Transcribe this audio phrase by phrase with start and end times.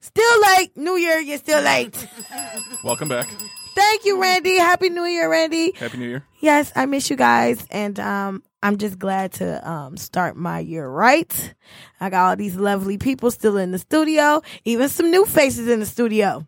[0.00, 2.06] Still late, New Year, you're still late.
[2.84, 3.28] Welcome back.
[3.74, 4.56] Thank you, Randy.
[4.58, 5.72] Happy New Year, Randy.
[5.72, 6.24] Happy New Year.
[6.40, 10.88] Yes, I miss you guys, and um, I'm just glad to um, start my year
[10.88, 11.54] right.
[12.00, 15.80] I got all these lovely people still in the studio, even some new faces in
[15.80, 16.46] the studio.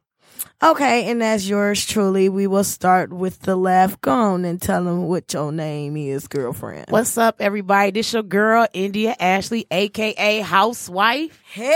[0.62, 4.00] Okay, and as yours truly, we will start with the left.
[4.00, 6.86] Go on and tell them what your name is, girlfriend.
[6.88, 7.90] What's up, everybody?
[7.92, 11.38] This your girl, India Ashley, aka Housewife.
[11.52, 11.70] Hey,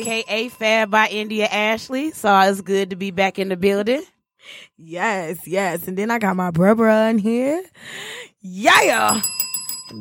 [0.00, 2.10] aka Fab by India Ashley.
[2.12, 4.02] So it's good to be back in the building.
[4.78, 5.86] Yes, yes.
[5.88, 7.62] And then I got my brother in here.
[8.40, 9.20] Yeah.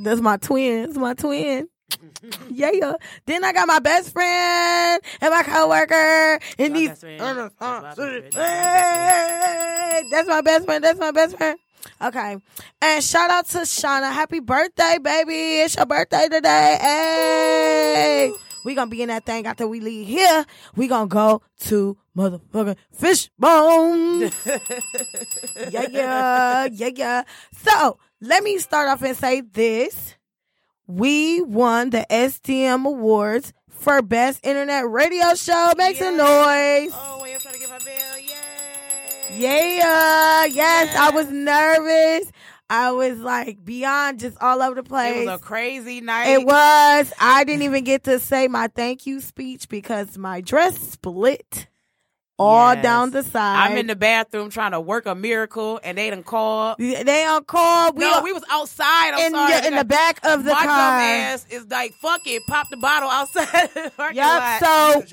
[0.04, 0.84] That's my twin.
[0.84, 1.68] That's my twin.
[2.50, 2.94] Yeah, yeah.
[3.26, 7.00] Then I got my best friend and my coworker and My these.
[7.00, 7.20] friend.
[7.20, 9.06] That's my best
[9.46, 10.12] friend.
[10.12, 10.84] That's my best friend.
[10.84, 11.60] That's my best friend.
[12.02, 12.38] Okay.
[12.82, 14.12] And shout out to Shauna.
[14.12, 15.60] Happy birthday, baby.
[15.62, 16.78] It's your birthday today.
[16.82, 18.32] Hey.
[18.66, 20.44] We gonna be in that thing after we leave here.
[20.76, 24.22] We gonna go to motherfucking Fishbone.
[25.70, 27.24] yeah, yeah, yeah, yeah.
[27.56, 30.15] So let me start off and say this.
[30.88, 35.74] We won the STM Awards for Best Internet Radio Show.
[35.78, 36.92] Make some noise.
[36.94, 38.20] Oh, wait, I'm trying to get my bell.
[39.32, 39.78] Yay!
[39.78, 42.32] Yeah, yes, I was nervous.
[42.70, 45.24] I was like beyond just all over the place.
[45.24, 46.28] It was a crazy night.
[46.30, 47.14] It was.
[47.20, 51.68] I didn't even get to say my thank you speech because my dress split
[52.38, 52.84] all Yes.
[52.84, 53.72] down the side.
[53.72, 56.78] I'm in the bathroom trying to work a miracle, and they done called.
[56.78, 57.94] They on call.
[57.94, 59.14] We, no, we was outside.
[59.14, 59.62] I'm in, sorry.
[59.62, 61.00] the, in the back of the my car.
[61.00, 63.70] ass is like, fuck it, pop the bottle outside.
[64.14, 64.60] Yep.
[64.60, 65.04] So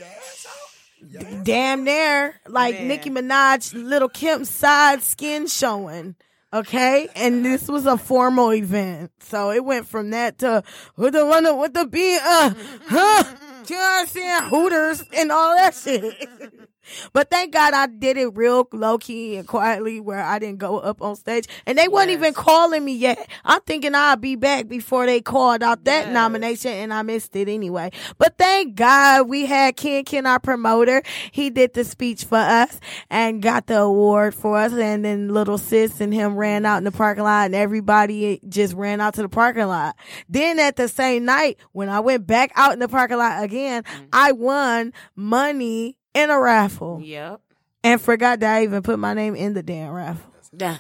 [1.43, 2.89] damn near like Man.
[2.89, 6.15] Nicki Minaj, Little Kim's side skin showing.
[6.55, 10.63] Okay, and this was a formal event, so it went from that to
[10.97, 12.53] who the one with the beat, uh,
[12.89, 13.25] huh?
[13.69, 14.43] You know what I'm saying?
[14.51, 16.29] Hooters and all that shit.
[17.13, 20.79] But thank God I did it real low key and quietly where I didn't go
[20.79, 21.47] up on stage.
[21.67, 23.29] And they weren't even calling me yet.
[23.45, 26.13] I'm thinking I'll be back before they called out that Yes.
[26.13, 27.91] nomination and I missed it anyway.
[28.19, 31.03] But thank God we had Ken Ken, our promoter.
[31.31, 34.73] He did the speech for us and got the award for us.
[34.73, 38.75] And then little sis and him ran out in the parking lot and everybody just
[38.75, 39.97] ran out to the parking lot.
[40.29, 43.83] Then at the same night, when I went back out in the parking lot again,
[43.83, 44.05] Mm-hmm.
[44.13, 47.41] I won money in a raffle Yep.
[47.85, 50.31] and forgot that I even put my name in the damn raffle.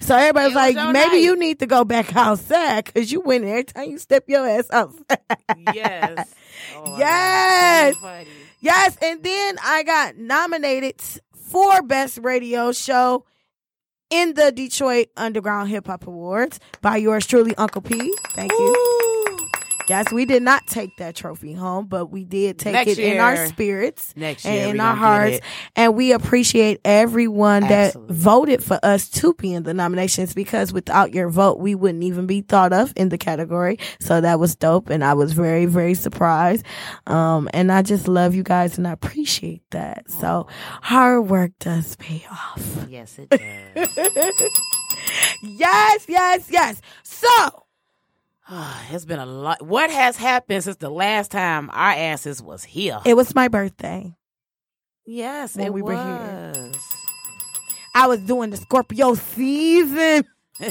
[0.00, 1.22] So everybody was like, maybe night.
[1.22, 4.66] you need to go back outside because you win every time you step your ass
[4.70, 5.18] outside.
[5.72, 6.34] yes.
[6.76, 6.96] Oh.
[6.98, 7.94] Yes.
[8.00, 8.24] So
[8.60, 8.96] yes.
[9.02, 11.00] And then I got nominated
[11.34, 13.24] for Best Radio Show
[14.10, 18.12] in the Detroit Underground Hip Hop Awards by yours truly, Uncle P.
[18.34, 19.00] Thank you.
[19.88, 23.20] Yes, we did not take that trophy home, but we did take Next it in
[23.20, 25.40] our spirits Next and in our hearts.
[25.76, 28.14] And we appreciate everyone that Absolutely.
[28.16, 32.26] voted for us to be in the nominations because without your vote, we wouldn't even
[32.26, 33.78] be thought of in the category.
[34.00, 34.88] So that was dope.
[34.90, 36.64] And I was very, very surprised.
[37.06, 40.10] Um, and I just love you guys and I appreciate that.
[40.10, 40.46] So
[40.82, 42.86] hard work does pay off.
[42.88, 43.88] Yes, it does.
[45.42, 46.80] Yes, yes, yes.
[47.02, 47.63] So
[48.90, 49.64] it's been a lot.
[49.64, 53.00] What has happened since the last time our asses was here?
[53.04, 54.14] it was my birthday.
[55.06, 56.72] yes, when we were here.
[57.94, 60.24] I was doing the Scorpio season.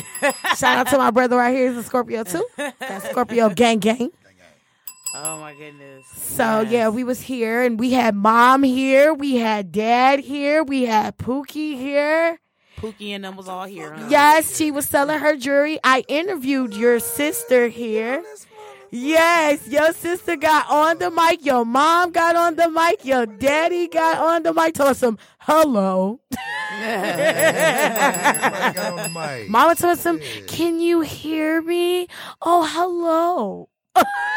[0.57, 1.69] Shout out to my brother right here.
[1.69, 2.45] He's a Scorpio too.
[2.57, 4.11] That Scorpio gang gang.
[5.16, 6.05] Oh my goodness.
[6.16, 6.72] So Yes.
[6.72, 11.17] yeah, we was here and we had mom here, we had dad here, we had
[11.17, 12.40] Pookie here.
[12.84, 13.94] Pookie and them was all here.
[13.94, 14.08] Huh?
[14.09, 15.80] Yes, she was selling her jewelry.
[15.85, 18.22] I interviewed your sister here.
[18.91, 21.46] Yes, your sister got on the mic.
[21.46, 23.06] Your mom got on the mic.
[23.06, 24.74] Your daddy got on the mic.
[24.76, 26.20] Told us some hello.
[26.82, 29.50] Everybody got on the mic.
[29.50, 30.20] Mama told us some.
[30.47, 32.08] Can you hear me?
[32.41, 33.70] Oh, hello.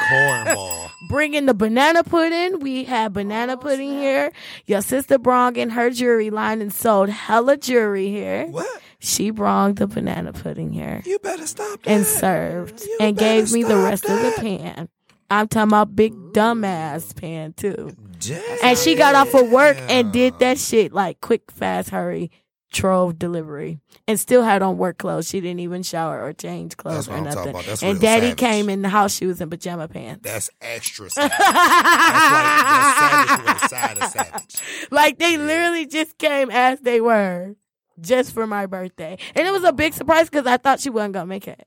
[0.09, 0.86] Cornball.
[1.09, 2.61] Bringing the banana pudding.
[2.61, 4.33] We had banana oh, pudding here.
[4.67, 8.47] Your sister brought in her jewelry line and sold hella jewelry here.
[8.47, 8.83] What?
[8.99, 11.91] she brought the banana pudding here You better stop that.
[11.91, 14.39] and served You and gave me the rest of the that.
[14.39, 14.89] pan.
[15.29, 17.95] I'm talking about big dumbass pan too.
[18.21, 18.43] Damn.
[18.63, 22.31] And she got off of work and did that shit like quick, fast, hurry,
[22.77, 25.29] trove delivery, and still had on work clothes.
[25.29, 27.57] She didn't even shower or change clothes or nothing.
[27.57, 28.37] and Daddy savage.
[28.37, 29.15] came in the house.
[29.15, 30.21] She was in pajama pants.
[30.23, 31.33] That's extra savage.
[31.39, 34.57] that's like that's savage with a side of savage.
[34.91, 37.57] Like they literally just came as they were,
[38.01, 41.15] just for my birthday, and it was a big surprise because I thought she wasn't
[41.15, 41.67] gonna make it,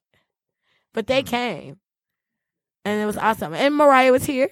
[0.94, 1.30] but they mm-hmm.
[1.30, 1.78] came,
[2.86, 3.54] and it was awesome.
[3.54, 4.52] And Mariah was here.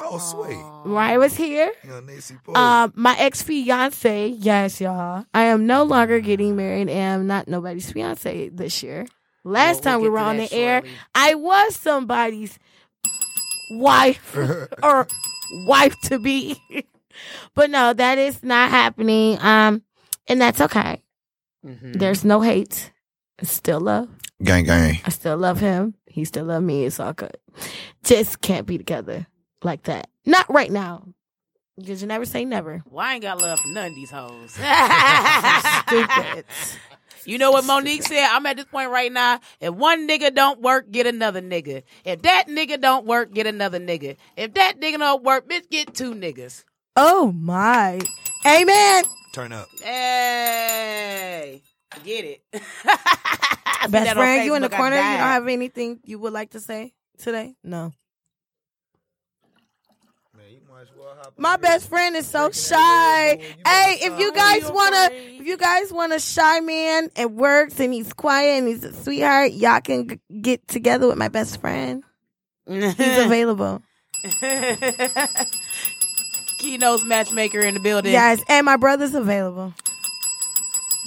[0.00, 0.58] Oh, sweet.
[0.90, 1.72] Mariah was here.
[1.86, 2.54] Young Nancy Poe.
[2.54, 5.24] Um, my ex fiance, yes, y'all.
[5.32, 9.06] I am no longer getting married and I'm not nobody's fiance this year.
[9.44, 10.82] Last We'll- time we'll we were on the that air.
[11.14, 12.58] I was somebody's
[13.70, 14.36] wife
[14.82, 15.06] or
[15.66, 16.60] wife to be.
[17.54, 19.38] but no, that is not happening.
[19.40, 19.82] Um,
[20.28, 21.02] and that's okay.
[21.64, 21.98] Mhm.
[21.98, 22.92] There's no hate.
[23.38, 24.08] It's still love.
[24.42, 25.00] gang, gang.
[25.04, 25.94] I still love him.
[26.06, 26.84] He still love me.
[26.84, 27.36] It's all good.
[28.04, 29.26] Just can't be together
[29.62, 30.08] like that.
[30.24, 31.06] Not right now.
[31.76, 32.82] Because you never say never.
[32.88, 34.52] Well, I ain't got love for none of these hoes.
[35.86, 36.44] Stupid.
[37.26, 38.24] You know what Monique said?
[38.30, 39.40] I'm at this point right now.
[39.60, 41.82] If one nigga don't work, get another nigga.
[42.04, 44.16] If that nigga don't work, get another nigga.
[44.36, 46.62] If that nigga don't work, bitch, get two niggas.
[46.94, 47.98] Oh my.
[48.46, 49.04] Amen.
[49.32, 49.66] Turn up.
[49.82, 51.62] Hey,
[52.04, 52.42] get it.
[52.54, 54.94] I see Best friend, you in the corner.
[54.94, 57.56] You don't have anything you would like to say today?
[57.64, 57.92] No.
[61.38, 63.36] My best friend is so shy.
[63.36, 67.92] Hey, if you guys wanna, if you guys want a shy man and works and
[67.92, 72.02] he's quiet and he's a sweetheart, y'all can g- get together with my best friend.
[72.66, 73.82] He's available.
[76.58, 78.12] Keynote's matchmaker in the building.
[78.12, 79.74] Yes, and my brother's available.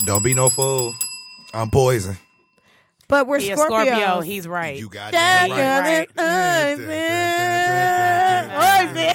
[0.06, 0.94] Don't be no fool.
[1.54, 2.18] I'm poison.
[3.08, 3.66] But we're He a Scorpios.
[3.66, 4.22] Scorpio.
[4.22, 4.78] He's right.
[4.80, 6.08] You got Yeah, it right.
[6.10, 6.78] it's I'm
[8.60, 9.14] Poison.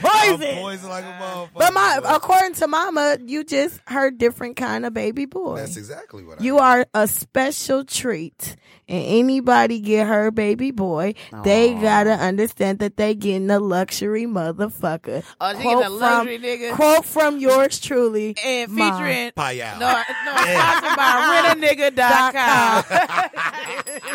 [0.00, 1.50] poison poison like a motherfucker.
[1.54, 5.56] But my, according to Mama, you just her different kind of baby boy.
[5.56, 8.56] That's exactly what I You are a special treat.
[8.88, 15.24] And anybody get her baby boy, they gotta understand that they getting a luxury motherfucker.
[15.40, 16.72] Oh, she Quote getting a luxury from, nigga?
[16.72, 18.36] Quote from yours truly.
[18.44, 19.80] and featuring Pie out.
[19.80, 19.90] no,
[20.24, 22.84] no, sponsored by rentanigga.com.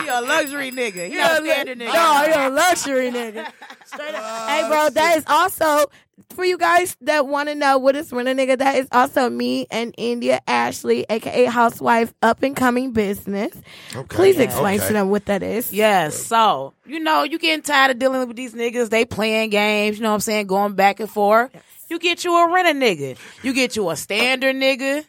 [0.04, 1.10] he a luxury nigga.
[1.10, 1.94] He a standard nigga.
[1.94, 3.41] No, you're a luxury nigga.
[3.86, 4.50] Straight up.
[4.50, 5.86] hey, bro, that is also
[6.30, 8.58] for you guys that want to know what is rent a nigga.
[8.58, 13.54] That is also me and India Ashley, aka Housewife, up and coming business.
[13.96, 14.16] Okay.
[14.16, 14.88] Please explain Okay.
[14.88, 15.74] to them what that is.
[15.74, 18.90] Yes, so you know you getting tired of dealing with these niggas.
[18.90, 19.98] They playing games.
[19.98, 21.52] You know what I'm saying, going back and forth.
[21.90, 23.18] You get you a rent a nigga.
[23.44, 25.04] You get you a standard nigga.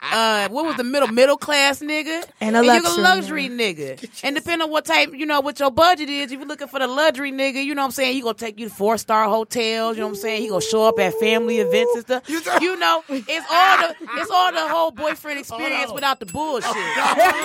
[0.00, 2.22] Uh, what was the middle middle class nigga?
[2.40, 4.10] And a get luxury luxury nigga.
[4.24, 6.78] And depending on what type, you know, what your budget is, if you're looking for
[6.78, 9.24] the luxury nigga, you know what I'm saying, he gonna take you to four star
[9.28, 10.42] hotels, you know what I'm saying?
[10.42, 12.28] He gonna show up at family events and stuff.
[12.28, 16.74] You know, it's all the it's all the whole boyfriend experience without the bullshit.
[16.74, 16.86] You know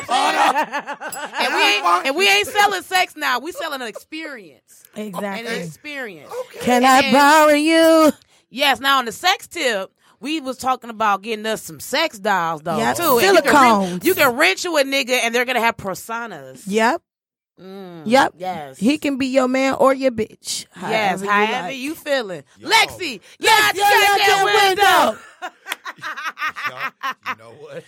[0.08, 3.40] what I'm and we ain't and we ain't selling sex now.
[3.40, 4.84] We selling an experience.
[4.96, 6.32] Exactly, an experience.
[6.60, 8.12] Can And I borrow you?
[8.50, 12.62] Yes, now on the sex tip, we was talking about getting us some sex dolls
[12.62, 12.96] though Yep.
[12.98, 13.20] too.
[13.20, 13.54] And You can,
[13.92, 16.64] rent, you can rent you a nigga and they're gonna have personas.
[16.68, 17.02] Yep.
[17.60, 18.34] Mm, Yep.
[18.38, 18.78] Yes.
[18.80, 20.66] He can be your man or your bitch.
[20.82, 21.78] Yes, however however like.
[21.78, 22.44] you feeling.
[22.60, 25.18] Lexi, get out the Yo, yo, goddamn yo, window.
[27.28, 27.84] You know what?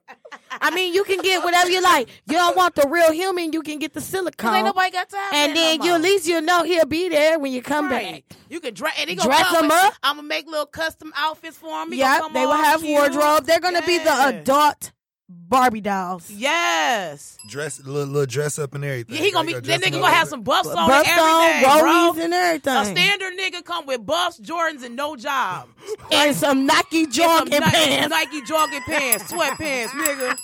[0.50, 2.08] I mean, you can get whatever you like.
[2.26, 4.54] You don't want the real human, you can get the silicone.
[4.54, 5.20] Ain't nobody got time.
[5.32, 5.96] and then no you more.
[5.96, 8.24] at least you'll know he'll be there when you come Right.
[8.28, 8.38] back.
[8.48, 9.94] You can dress and gonna Dress them up.
[10.02, 11.92] I'm gonna make little custom outfits for him.
[11.92, 12.92] Yeah, they will have cute.
[12.92, 13.44] wardrobe.
[13.46, 14.92] They're gonna be the adult
[15.28, 16.30] Barbie dolls.
[16.30, 17.36] Yes.
[17.48, 19.16] Dress, little, little dress up and everything.
[19.16, 19.54] Yeah, he gonna be.
[19.54, 21.82] That nigga gonna have some buffs on Buffs and on, everything, bro.
[21.90, 22.76] rollies and everything.
[22.76, 25.68] A standard nigga come with buffs, Jordans, and no job.
[26.12, 28.08] and some Nike And some jogging Nike, pants.
[28.10, 30.36] Nike jogging pants, sweatpants, nigga.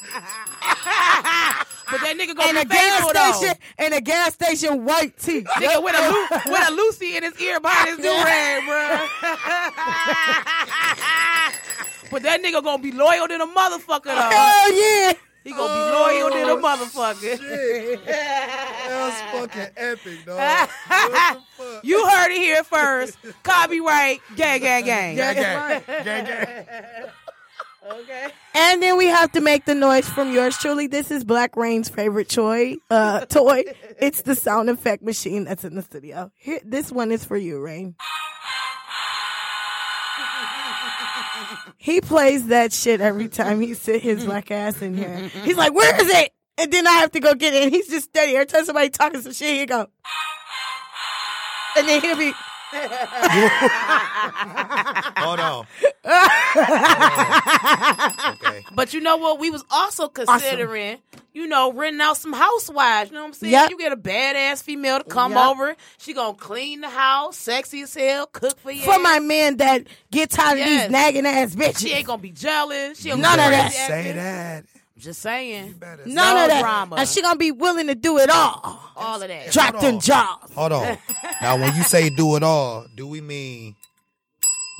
[1.91, 3.33] but that nigga gonna and a gas faithful though.
[3.33, 5.43] station and a gas station white tee.
[5.43, 9.07] Nigga with a Lu- with a Lucy in his ear behind his do rag, bro.
[12.13, 14.31] But that nigga gonna be loyal to the motherfucker though.
[14.31, 15.13] Hell yeah.
[15.43, 18.05] He gonna be loyal to the motherfucker.
[18.07, 20.69] That was fucking epic, dog.
[20.69, 21.83] Fuck?
[21.83, 23.19] You heard it here first.
[23.43, 25.17] Copyright, gang, gang, gang.
[25.17, 25.83] Gang, gang.
[26.05, 26.67] Gang, gang.
[27.85, 28.29] Okay.
[28.55, 30.87] And then we have to make the noise from yours truly.
[30.87, 32.77] This is Black Rain's favorite toy.
[32.89, 33.65] Uh, toy.
[33.99, 36.31] It's the sound effect machine that's in the studio.
[36.37, 37.97] Here, this one is for you, Rain.
[41.83, 45.19] He plays that shit every time he sit his black ass in here.
[45.45, 47.65] He's like, "Where is it?" And then I have to go get it.
[47.65, 48.37] And he's just steady.
[48.37, 49.89] Every time somebody talking some shit, he go,
[51.77, 52.33] and then he'll be.
[55.19, 55.67] Hold on.
[58.35, 58.65] okay.
[58.75, 59.39] But you know what?
[59.39, 60.99] We was also considering,
[61.33, 63.11] you know, renting out some housewives.
[63.11, 63.53] You know what I'm saying?
[63.53, 63.71] Yep.
[63.71, 65.47] You get a badass female to come Yep.
[65.49, 65.77] over.
[65.99, 68.83] She gonna clean the house, sexy as hell, cook for you.
[68.83, 71.79] For my men that get tired of these nagging ass bitches.
[71.81, 73.01] she ain't gonna be jealous.
[73.01, 73.73] She None of that.
[73.73, 74.65] Say that.
[75.03, 75.73] Just saying.
[75.81, 76.61] Better None No of that.
[76.63, 76.97] drama.
[76.97, 78.81] And she gonna be willing to do it all.
[78.97, 79.51] All of that.
[79.51, 80.01] Drop Hold them on.
[80.01, 80.51] jaws.
[80.55, 80.99] Hold on.
[81.43, 83.75] Now, when you say do it all, do we mean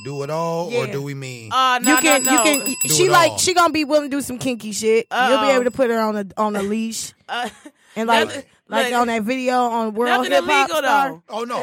[0.05, 2.65] do it all, or do we mean Uh, no, you can, no, you can.
[2.83, 3.37] Do she it like, all.
[3.37, 5.07] she gonna be willing to do some kinky shit.
[5.11, 7.49] You'll be able to put her on a on a leash Uh,
[7.97, 10.81] and like Nothing- like look, on that video on World nothing Hip Hop Star.
[11.09, 11.23] though.
[11.29, 11.61] Oh no, no,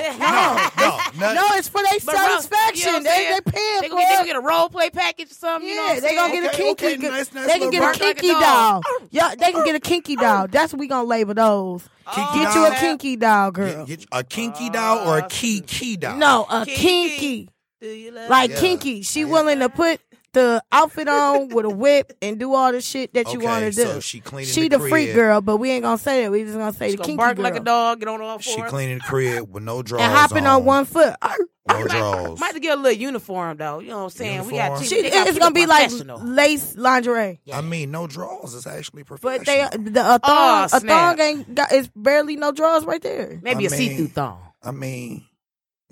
[0.78, 3.02] No, no, no, it's for their But, bro, you know satisfaction.
[3.02, 3.40] they saying?
[3.44, 4.16] they paying They for gonna, get, they it.
[4.18, 5.68] gonna get a role play package or something.
[5.68, 6.70] you know Yeah, what I'm they gonna get a kinky.
[6.86, 8.82] okay, good- nice, nice they can get a bark like a kinky doll.
[9.10, 10.46] Yeah, they can get a kinky doll.
[10.48, 11.88] That's what we gonna label those.
[12.14, 12.54] Kinky Get doll?
[12.54, 13.86] you a kinky doll, girl.
[13.86, 15.26] Get, get a kinky doll or a ah.
[15.30, 16.16] key key doll?
[16.18, 17.16] No, a Kinky.
[17.16, 17.48] kinky.
[17.80, 18.60] Do you love Like Yeah.
[18.60, 19.02] kinky.
[19.02, 20.00] She willing to put
[20.32, 23.64] the outfit on with a whip and do all the shit that you Okay, want
[23.64, 23.82] to do.
[23.84, 26.30] so she cleaning She the the, freak girl, but we ain't gonna say that.
[26.32, 27.42] We just gonna say She the gonna kinky bark girl.
[27.44, 28.44] like a dog, get on all fours.
[28.44, 28.70] She fours.
[28.70, 31.14] cleaning the crib with no drawers and hopping on one foot.
[31.68, 32.40] No drawers.
[32.40, 33.78] Might have to get a little uniform though.
[33.80, 34.46] You know what I'm saying?
[34.46, 34.82] We got Uniform?
[34.84, 36.20] she, She, gotta it's gonna be like professional.
[36.20, 37.40] lace lingerie.
[37.52, 39.38] I mean, no drawers is actually professional.
[39.38, 43.00] But they the a thong, Oh, a thong ain't got it's barely no drawers right
[43.02, 43.38] there.
[43.42, 44.40] maybe I a see-through thong.
[44.62, 45.24] I mean,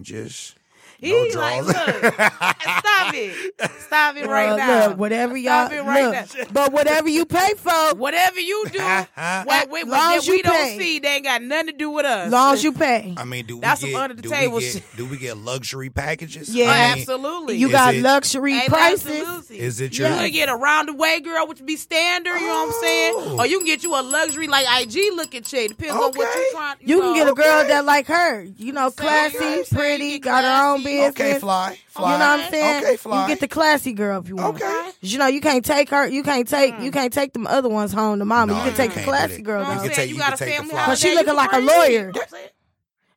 [0.00, 0.56] just
[1.00, 1.76] He no like, look,
[2.54, 3.54] stop it,
[3.86, 4.88] stop it right Uh, now.
[4.88, 8.78] Look, whatever y'all Stop it right look, but whatever you pay for, Whatever you do,
[8.80, 9.44] Huh?
[9.44, 10.78] what, we, Long what as we you don't pay.
[10.78, 12.32] see, they ain't got nothing to do with us.
[12.32, 13.14] long as you pay.
[13.16, 15.18] I mean, do we That's some get under the do table we get, do we
[15.18, 16.52] get luxury packages?
[16.54, 16.64] Yeah.
[16.70, 17.56] I mean, absolutely.
[17.58, 19.06] You got it- luxury prices.
[19.20, 19.60] absolutely.
[19.60, 22.34] Is it You can get a roundaway girl, which would be standard.
[22.34, 23.14] You know what I'm saying?
[23.16, 23.36] Oh.
[23.38, 25.68] Or you can get you a luxury like IG looking chick.
[25.68, 26.44] Depends on what you Okay.
[26.52, 26.76] trying.
[26.80, 27.14] You can know.
[27.14, 27.68] get a girl Okay.
[27.68, 28.42] that like her.
[28.56, 30.87] You know, Say what you classy, pretty, got her own classy.
[30.96, 31.20] Business.
[31.20, 32.12] Okay, fly, fly.
[32.12, 32.84] You know what I'm saying?
[32.84, 33.22] Okay, fly.
[33.22, 34.56] You get the classy girl if you want.
[34.56, 34.90] Okay.
[35.02, 36.06] You know, you can't take her.
[36.06, 36.74] You can't take.
[36.74, 36.84] Mm.
[36.84, 38.52] You can't take them other ones home to mama.
[38.52, 39.78] No, you can you take the classy girl You know what.
[39.82, 39.96] I'm can saying?
[39.96, 40.78] take- You you got a family fly.
[40.80, 41.86] holiday, Cause she looking like a lawyer.
[41.86, 41.92] it.
[41.92, 42.48] You know what I'm saying?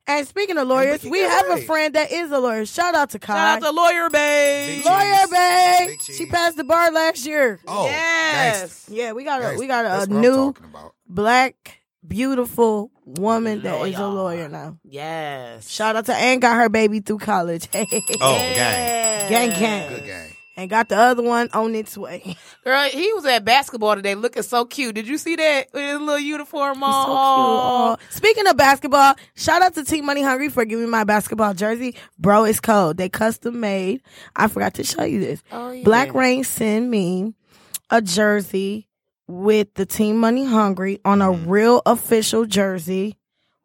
[0.04, 2.66] And speaking of lawyers, we you're have a friend that is a lawyer.
[2.66, 3.34] Shout out to Kai.
[3.34, 4.84] Shout out to Lawyer Babe.
[4.84, 5.30] Lawyer cheese.
[5.30, 6.16] babe.
[6.16, 7.60] She passed the bar last year.
[7.68, 8.86] Oh, Yes.
[8.90, 10.54] Yeah, we got a That's- we got a, a new
[11.08, 14.08] black beautiful woman that is a Lawyer.
[14.14, 14.78] lawyer now.
[14.84, 15.68] Yes.
[15.68, 17.68] Shout out to Ann got her baby through college.
[17.74, 19.88] Oh, gang, Gang, gang.
[19.88, 20.28] good gang.
[20.56, 22.36] and got the other one on its way.
[22.64, 24.94] Girl, he was at basketball today looking so cute.
[24.94, 25.68] Did you see that?
[25.72, 27.96] With his little uniform He's so on.
[27.96, 28.12] cute.
[28.12, 31.94] Speaking of basketball, shout out to Team Money Hungry for giving me my basketball jersey.
[32.18, 32.96] Bro, it's cold.
[32.96, 34.02] They custom made.
[34.36, 35.42] I forgot to show you this.
[35.52, 35.84] Oh, yeah.
[35.84, 37.34] Black Rain sent me
[37.90, 38.88] a jersey
[39.32, 41.44] with the Team Money Hungry on a Mm.
[41.46, 43.16] real official jersey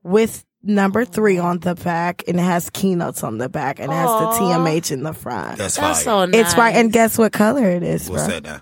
[0.04, 3.96] with number three on the back and it has keynotes on the back and it
[3.96, 4.40] has the Aw.
[4.40, 5.58] TMH in the front.
[5.58, 6.04] That's, That's fire.
[6.04, 6.42] so nice.
[6.48, 6.76] It's right.
[6.76, 8.34] And guess what color it is, What's bro?
[8.36, 8.62] that now?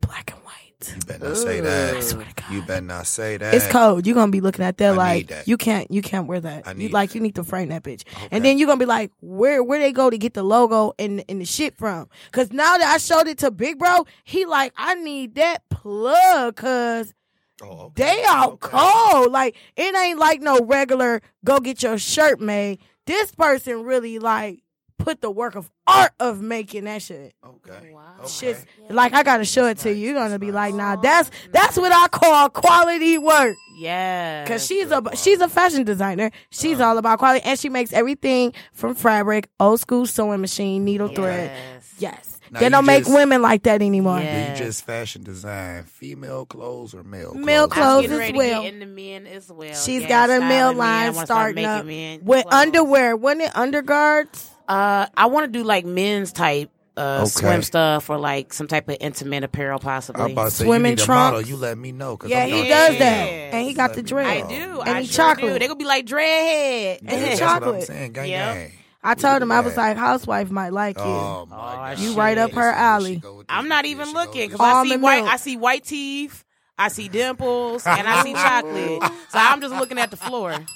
[0.00, 0.37] Black and
[0.86, 1.96] You better not say that.
[1.96, 2.52] I swear to God.
[2.52, 3.52] You better not say that.
[3.54, 4.06] It's cold.
[4.06, 5.48] You're gonna be looking at that I like that.
[5.48, 6.68] you can't you can't wear that.
[6.68, 7.14] I you need like that.
[7.16, 8.04] you need to frame that bitch.
[8.14, 8.28] Okay.
[8.30, 11.24] And then you're gonna be like, where where they go to get the logo and
[11.28, 12.08] and the shit from?
[12.30, 16.56] Cause now that I showed it to Big Bro, he like, I need that plug
[16.56, 17.12] cause
[17.60, 18.04] Oh, okay.
[18.04, 18.68] they out Okay.
[18.78, 19.32] cold.
[19.32, 22.78] Like it ain't like no regular go get your shirt made.
[23.04, 24.60] This person really like
[24.98, 27.34] put the work of art of making that shit.
[27.44, 27.90] Okay.
[27.92, 28.02] Wow.
[28.20, 28.28] Okay.
[28.28, 30.06] Shit, like I gotta show it to you.
[30.10, 33.56] You're gonna be like, nah, that's that's what I call quality work.
[33.78, 34.44] Yeah.
[34.46, 36.30] Cause she's a she's a fashion designer.
[36.50, 41.08] She's all about quality, and she makes everything from fabric, old school sewing machine, needle
[41.08, 41.50] thread.
[41.50, 41.94] Yes.
[42.00, 44.20] Yes, Now they don't make just- women like that anymore.
[44.20, 44.52] Yeah.
[44.52, 47.44] You just fashion design female clothes or male clothes?
[47.44, 48.62] Male clothes getting as well.
[48.62, 49.74] to get into men as well.
[49.74, 52.54] She's Yeah, got a male line I starting up men with clothes.
[52.54, 53.16] underwear.
[53.16, 54.50] Wasn't it undergards?
[54.68, 57.26] Uh, I want to do like men's type uh, Okay.
[57.30, 60.22] swim stuff or like some type of intimate apparel, possibly.
[60.24, 61.08] I'm about to say Swimming you need trunks.
[61.28, 61.40] a model.
[61.42, 62.16] You let me know.
[62.16, 62.98] Cause Yeah, I'm he not does sure.
[62.98, 63.54] that, Yes.
[63.54, 64.26] and he got Let the me dread.
[64.26, 64.80] I do.
[64.80, 65.52] and I he sure chocolate.
[65.54, 65.58] Do.
[65.60, 66.98] They gonna be like dreadhead.
[67.02, 67.66] Yeah, that's chocolate.
[67.70, 68.12] what I'm saying.
[68.12, 68.54] Gang, Yeah.
[68.54, 68.72] gang.
[69.00, 71.04] I told him I was like, housewife might like you.
[71.04, 71.98] Oh my Oh, god.
[72.00, 73.16] You right up her This is where she alley.
[73.16, 73.56] go with this.
[73.56, 74.60] I'm not even she looking because.
[74.60, 75.20] I see white.
[75.20, 75.32] milk.
[75.32, 76.44] I see white teeth.
[76.76, 79.02] I see dimples and I see chocolate.
[79.30, 80.52] So I'm just looking at the floor.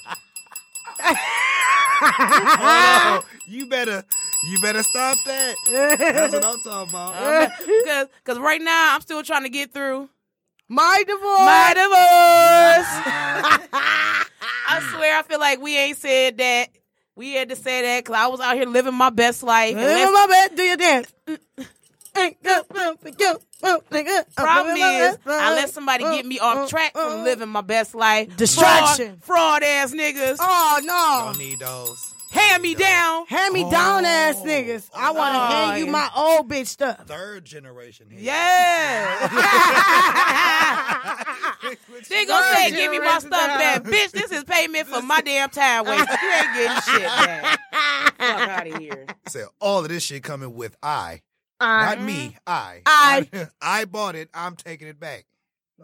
[2.05, 4.03] Oh, you better,
[4.49, 5.55] you better stop that.
[5.71, 7.13] That's what I'm talking about.
[7.23, 10.09] Uh, because because right now I'm still trying to get through
[10.69, 11.21] My divorce.
[11.39, 12.89] my divorce.
[13.73, 16.69] I swear I feel like we ain't said that.
[17.15, 19.75] We had to say that because I was out here living my best life.
[19.75, 20.55] And Living let's- my bed.
[20.57, 21.13] Do your dance.
[24.35, 28.35] Problem is, I let somebody get me off track from living my best life.
[28.35, 29.17] Distraction.
[29.21, 30.37] Fraud, fraud ass niggas.
[30.39, 31.25] Oh no!
[31.27, 32.13] Don't need those.
[32.33, 33.27] Hand me down.
[33.27, 33.69] Hand me oh.
[33.69, 34.89] down ass niggas.
[34.95, 35.91] I want to Oh, hand you yeah.
[35.91, 37.05] my old bitch stuff.
[37.05, 38.07] Third generation.
[38.09, 38.21] here.
[38.21, 39.27] Yeah.
[42.09, 43.83] they gonna say, give me my stuff back.
[43.83, 46.09] Bitch, this is payment for my damn time waste.
[46.09, 47.59] You ain't getting shit back.
[48.17, 49.05] Fuck out of here.
[49.27, 51.21] Said all of this shit coming with I,
[51.63, 52.05] I, not uh-huh.
[52.05, 52.37] me.
[52.45, 52.81] I.
[52.85, 53.47] I.
[53.61, 54.29] I bought it.
[54.33, 55.25] I'm taking it back.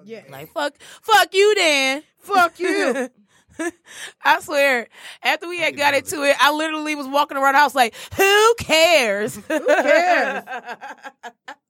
[0.04, 0.24] yeah.
[0.30, 2.04] Like, fuck, fuck you then.
[2.20, 3.10] Fuck you.
[4.24, 4.88] I swear,
[5.24, 8.56] after we had got into it, I literally was walking around the house like, who
[8.60, 9.36] cares?
[9.36, 10.44] Who cares?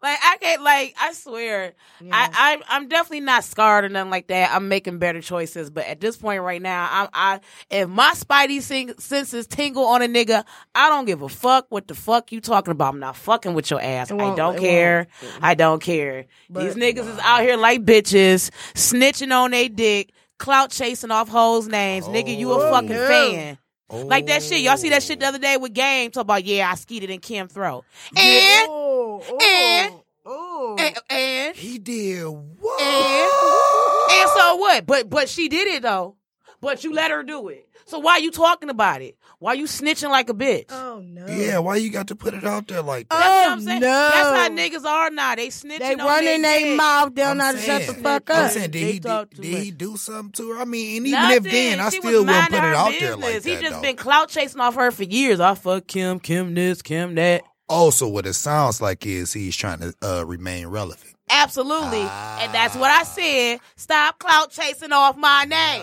[0.00, 1.74] like I can't like I swear.
[2.00, 4.54] I, I I'm definitely not scarred or nothing like that.
[4.54, 7.40] I'm making better choices, but at this point right now, I'm I
[7.70, 11.88] if my spidey sing, senses tingle on a nigga, I don't give a fuck what
[11.88, 12.94] the fuck you talking about.
[12.94, 14.12] I'm not fucking with your ass.
[14.12, 15.08] I don't care.
[15.42, 16.26] I don't care.
[16.48, 21.66] These niggas is out here like bitches, snitching on they dick, clout chasing off hoes'
[21.66, 22.06] names.
[22.06, 23.58] Nigga, you a oh, fucking fan.
[23.90, 24.60] Like that shit.
[24.60, 27.20] Y'all see that shit the other day with Game talk about yeah, I skeeted in
[27.20, 27.84] Kim throat.
[28.16, 29.94] And Oh, And-
[30.26, 30.76] oh.
[30.78, 32.82] and, and He did what?
[32.82, 34.86] and and so what?
[34.86, 36.16] But but she did it though.
[36.60, 37.68] But you let her do it.
[37.86, 39.16] So why are you talking about it?
[39.40, 40.64] Why you snitching like a bitch?
[40.70, 41.26] Oh no.
[41.26, 43.18] Yeah, why you got to put it out there like that?
[43.18, 43.80] That's what Oh, I'm saying.
[43.80, 43.86] no.
[43.86, 45.34] That's how niggas are now.
[45.36, 46.76] They snitching They on running their their dick.
[46.76, 47.14] mouth.
[47.14, 48.02] They don't I'm know how to shut the saying.
[48.02, 48.50] fuck I'm up.
[48.50, 49.78] saying, did They he, talk did, too did he much.
[49.78, 50.60] do something to her?
[50.62, 51.36] I mean, and even Nothing.
[51.46, 53.34] if then, I She still was wouldn't put minding it her out there business.
[53.34, 53.60] like He that.
[53.62, 53.82] just though.
[53.82, 55.38] been clout chasing off her for years.
[55.38, 57.42] I fuck Kim, Kim this, Kim that.
[57.68, 61.14] Also, what it sounds like is he's trying to uh, remain relevant.
[61.30, 62.00] Absolutely.
[62.00, 63.60] And that's what I said.
[63.76, 65.82] Stop clout chasing off my name.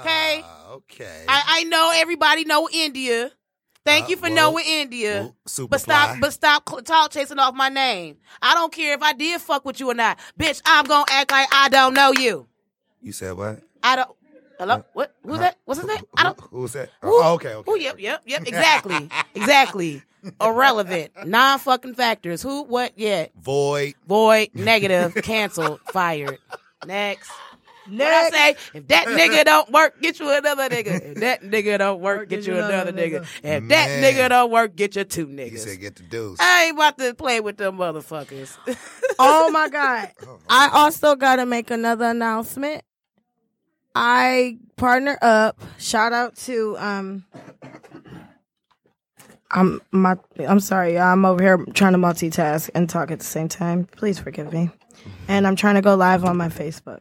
[0.00, 0.44] Okay.
[0.72, 1.24] Okay.
[1.28, 3.30] I, I know everybody know India.
[3.84, 5.32] Thank Uh, you for well, knowing India.
[5.56, 8.16] well, but stop, but stop cl- talk chasing off my name.
[8.40, 10.62] I don't care if I did fuck with you or not, bitch.
[10.64, 12.46] I'm gonna act like I don't know you.
[13.00, 13.60] you said what?
[13.82, 14.10] I don't.
[14.58, 15.12] Hello, what?
[15.24, 15.58] Who's that?
[15.64, 16.04] What's his name?
[16.16, 16.40] I don't.
[16.40, 16.90] Who, who's that?
[17.00, 17.08] Who?
[17.10, 17.70] Oh, okay, okay.
[17.70, 18.46] Oh, yep, yep, yep.
[18.46, 20.02] Exactly, exactly.
[20.40, 22.40] Irrelevant, non fucking factors.
[22.42, 22.62] Who?
[22.62, 22.92] What?
[22.96, 23.26] Yeah.
[23.40, 23.94] Void.
[24.06, 24.50] Void.
[24.54, 25.12] Negative.
[25.24, 25.80] Canceled.
[25.92, 26.38] Fired.
[26.86, 27.28] Next.
[27.90, 28.56] What I say?
[28.74, 31.02] If that nigga don't work, get you another nigga.
[31.12, 33.22] If that nigga don't work, get you another nigga.
[33.22, 34.02] If that Man.
[34.02, 35.58] nigga don't work, get you two He niggas.
[35.58, 36.38] said get the deuce.
[36.40, 38.56] I ain't about to play with them motherfuckers.
[39.18, 40.10] Oh my god.
[40.48, 42.82] I also got to make another announcement.
[43.94, 45.60] I partner up.
[45.78, 47.24] Shout out to um
[49.50, 50.16] I'm my
[50.48, 50.98] I'm sorry.
[50.98, 53.84] I'm over here trying to multitask and talk at the same time.
[53.84, 54.70] Please forgive me.
[55.28, 57.00] And I'm trying to go live on my Facebook.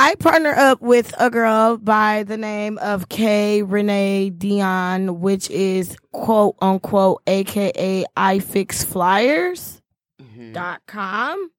[0.00, 5.96] I partner up with a girl by the name of K Renee Dion, which is
[6.12, 9.82] quote unquote aka I fix flyers
[10.22, 10.52] mm-hmm.
[10.52, 11.50] dot com.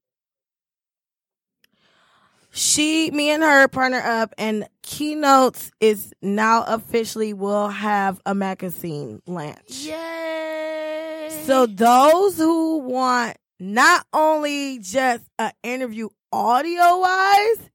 [2.52, 9.22] She, me and her partner up, and Keynotes is now officially will have a magazine
[9.28, 9.82] launch.
[9.82, 11.28] Yay!
[11.46, 17.70] So those who want not only just an interview audio wise,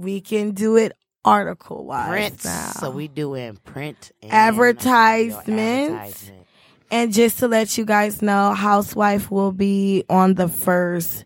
[0.00, 0.92] we can do it
[1.24, 2.44] article wise print.
[2.44, 2.72] now.
[2.72, 5.48] So we doing print and Advertisements.
[5.48, 6.46] advertisement.
[6.90, 11.24] And just to let you guys know, Housewife will be on the first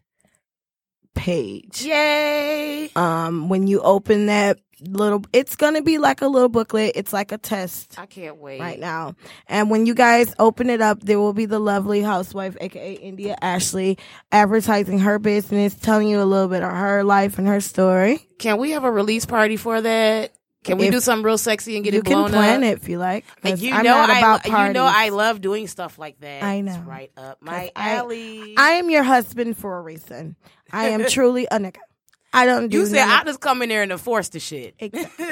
[1.15, 1.83] page.
[1.85, 2.91] Yay!
[2.97, 6.93] Um, when you open that little, it's gonna be like a little booklet.
[6.95, 8.61] It's like a test I can't wait.
[8.61, 9.15] right now.
[9.47, 13.37] And when you guys open it up, there will be the lovely housewife, aka India
[13.41, 13.99] Ashley,
[14.33, 18.29] advertising her business, telling you a little bit of her life and her story.
[18.39, 20.33] Can we have a release party for that?
[20.65, 22.29] Can we If- do something real sexy and get it blown up?
[22.29, 22.71] You can plan up?
[22.71, 23.27] it if you like.
[23.43, 26.43] And you I'm know not I, about you know I love doing stuff like that.
[26.43, 26.83] I It's know.
[26.87, 28.55] right up my 'Cause I- alley.
[28.57, 30.37] I am your husband for a reason.
[30.73, 31.79] I am truly a nigga.
[32.35, 34.75] I don't do you said none I just come in there and enforce the shit.
[34.81, 35.27] Exactly.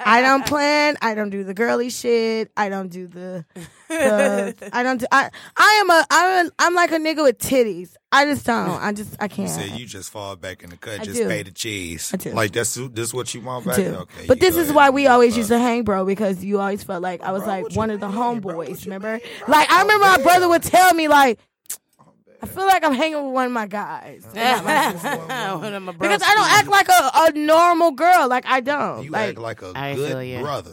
[0.00, 0.96] I don't plan.
[1.00, 2.50] I don't do the girly shit.
[2.56, 3.44] I don't do the.
[3.88, 5.06] the I don't do.
[5.12, 5.30] I.
[5.56, 6.06] I am a.
[6.10, 6.46] I'm.
[6.46, 7.94] A, I'm like a nigga with titties.
[8.10, 8.70] I just don't.
[8.70, 9.16] I just.
[9.20, 9.48] I can't.
[9.48, 11.28] You said you just fall back in the cut, I just do.
[11.28, 12.10] pay the cheese.
[12.12, 12.32] I do.
[12.32, 13.76] Like that's this what you want back?
[13.76, 13.94] do.
[13.94, 14.26] Okay.
[14.26, 15.38] but this is why we always fuck.
[15.38, 18.00] used to hang, bro, because you always felt like I was Bro, like one of
[18.00, 18.68] the mean, homeboys.
[18.68, 19.12] What remember?
[19.12, 19.20] mean.
[19.46, 20.24] Like I remember my damn.
[20.24, 21.38] brother would tell me like,
[22.42, 24.24] I feel like I'm hanging with one of my guys.
[24.34, 28.28] One of my Because I don't act like a, a normal girl.
[28.28, 29.04] Like I don't.
[29.04, 30.40] You like, act like a I feel good you.
[30.40, 30.72] brother.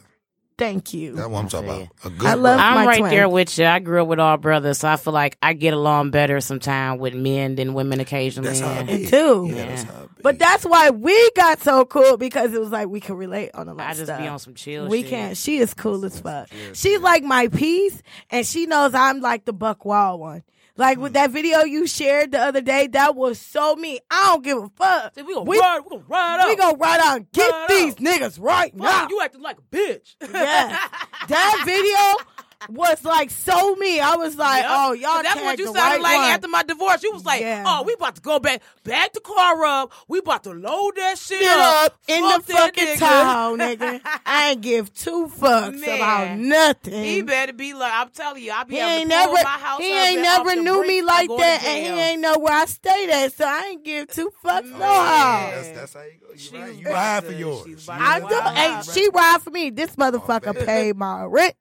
[0.57, 1.13] thank you.
[1.15, 1.87] That's what I'm talking about.
[2.05, 2.61] A good I love- brother.
[2.61, 3.11] I'm my right twin.
[3.11, 3.65] there with you.
[3.65, 6.99] I grew up with all brothers, so I feel like I get along better sometimes
[6.99, 8.49] with men than women occasionally.
[8.49, 8.97] That's how it Yeah.
[8.97, 9.05] be.
[9.07, 9.47] too.
[9.49, 10.21] Yeah, that's how it be.
[10.21, 13.67] But that's why we got so cool because it was like we could relate on
[13.67, 14.19] a lot I of just stuff.
[14.21, 15.09] be on some chill we shit.
[15.09, 15.37] can't.
[15.37, 16.47] She is cool as fuck.
[16.73, 20.43] She's like my piece, and she knows I'm like the buck wild one.
[20.75, 21.15] Like with mm.
[21.15, 23.99] that video you shared the other day, that was so me.
[24.09, 25.13] I don't give a fuck.
[25.13, 27.69] See, we gonna We- ride, we gonna ride We gonna ride out and get Ride
[27.69, 27.99] these out.
[27.99, 29.07] niggas right Fuck, now.
[29.09, 30.15] you acting like a bitch.
[30.21, 30.89] Yes.
[31.27, 32.25] that video
[32.69, 33.99] was like so me.
[33.99, 34.71] I was like, Yep.
[34.71, 36.29] oh, y'all That's what you sounded right like one.
[36.29, 37.03] after my divorce.
[37.03, 37.63] You was like, Yeah.
[37.65, 39.91] "Oh, we about to go back, back to car up.
[40.07, 42.97] We about to load that shit Get up, up in the Fuck that fucking nigga.
[42.99, 44.01] Tahoe, nigga.
[44.25, 45.95] I ain't give two fucks Man.
[45.97, 47.03] about nothing.
[47.03, 49.91] He better be like, I'm telling you, I be He ain't never, my house he
[49.93, 53.45] ain't never knew me like that, and he ain't know where I stayed at, so
[53.45, 55.51] I ain't give two fucks no how.
[55.53, 56.35] That's, that's how you go.
[56.35, 56.75] She You right.
[56.75, 57.65] You ride for yours.
[57.67, 58.41] was I do.
[58.59, 59.69] Hey, she ride for me.
[59.69, 60.65] This oh, motherfucker bet.
[60.65, 61.53] paid my rent,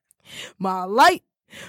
[0.58, 1.22] my light,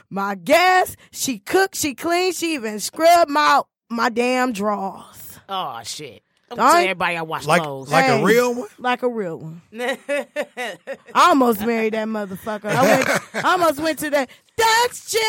[0.09, 0.95] my gas.
[1.11, 6.23] She cooked, she cleaned, she even scrubbed my my damn drawers Oh shit!
[6.49, 7.91] Don't All tell everybody I wash Like, clothes.
[7.91, 8.21] like Hey.
[8.21, 8.67] a real one.
[8.79, 9.61] like a real one.
[9.79, 10.77] I
[11.15, 12.65] almost married that motherfucker.
[12.65, 13.09] I, went,
[13.45, 14.29] I almost went to that.
[14.57, 15.23] That's Jerry.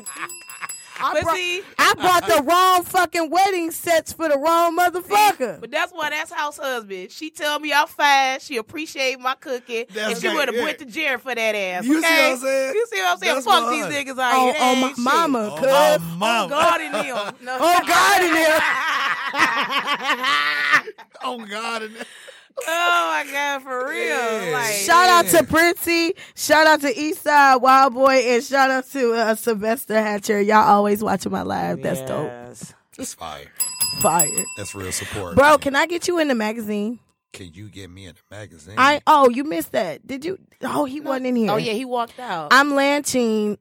[1.02, 4.76] I brought, see- I uh, bought the uh, wrong fucking wedding sets for the wrong
[4.78, 5.60] motherfucker.
[5.60, 7.10] But that's why that's house husband.
[7.10, 8.40] She tell me I'm fine.
[8.40, 10.64] She appreciate my cooking, That's and she would have yeah.
[10.64, 11.84] went to jail for that ass.
[11.84, 12.74] You see what I'm saying?
[12.74, 13.34] You see what I'm saying?
[13.34, 14.54] That's Fuck these niggas out on, here.
[14.58, 15.04] Oh, oh, they on my ain't shit.
[15.04, 15.68] mama, Oh, cuz.
[15.68, 16.48] my Oh, mama.
[16.50, 17.34] God in them.
[17.42, 17.58] No.
[17.60, 18.60] Oh, God in there.
[21.22, 21.82] Oh God.
[21.82, 22.06] in and-
[22.66, 24.06] oh my God, for real.
[24.06, 24.50] Yeah.
[24.52, 26.14] Like, Shout out to Princey.
[26.34, 28.14] Shout out to Eastside Wild Boy.
[28.14, 30.40] And shout out to uh, Sylvester Hatcher.
[30.40, 31.82] Y'all always watching my live.
[31.82, 32.26] That's dope.
[32.26, 32.74] Yes.
[32.96, 33.46] That's fire.
[34.00, 34.28] Fire.
[34.56, 35.36] That's real support.
[35.36, 35.58] Bro, man.
[35.58, 36.98] can I get you in the magazine?
[37.32, 38.74] Can you get me in the magazine?
[38.76, 40.06] I oh, you missed that.
[40.06, 40.38] Did you?
[40.62, 41.50] Oh, he wasn't in here.
[41.50, 42.48] Oh yeah, he walked out.
[42.50, 43.56] I'm launching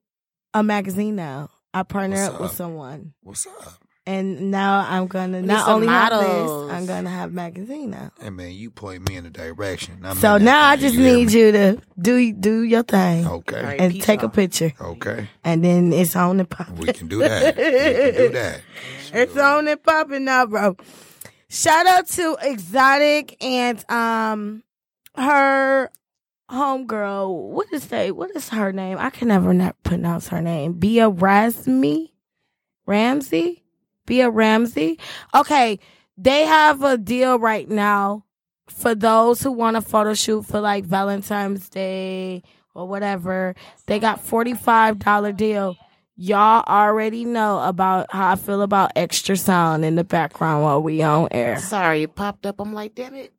[0.54, 1.50] a magazine now.
[1.74, 3.14] I partner What's up with someone.
[3.22, 3.84] What's up?
[4.10, 6.68] And now I'm gonna need not some only have models.
[6.68, 8.12] this, I'm gonna have magazine now.
[8.20, 10.00] Hey man, you point me in the direction.
[10.04, 11.34] I'm So now I just hear need me?
[11.40, 13.64] you to do do your thing Okay.
[13.64, 13.80] Right.
[13.80, 15.30] and peace take a picture, Okay.
[15.44, 16.76] and then it's on and popping.
[16.78, 17.56] We can do that.
[17.56, 18.62] we can do that.
[19.14, 20.76] It's on and popping now, bro.
[21.50, 24.64] Shout out to Exotic and um
[25.16, 25.92] her
[26.50, 27.50] homegirl.
[27.52, 28.12] What is they?
[28.12, 28.98] What is her name?
[29.00, 30.74] I can never not pronounce her name.
[30.74, 32.10] Bia Rasmi,
[32.88, 33.64] Ramsey,
[34.10, 35.00] Bia Ramsey.
[35.36, 35.80] Okay,
[36.18, 38.26] they have a deal right now
[38.68, 42.42] for those who want a photo shoot for like Valentine's Day
[42.74, 43.54] or whatever.
[43.86, 45.78] They got forty five dollar deal.
[46.16, 51.02] Y'all already know about how I feel about extra sound in the background while we
[51.04, 51.60] on air.
[51.60, 52.60] Sorry, it popped up.
[52.60, 53.32] I'm like, damn it.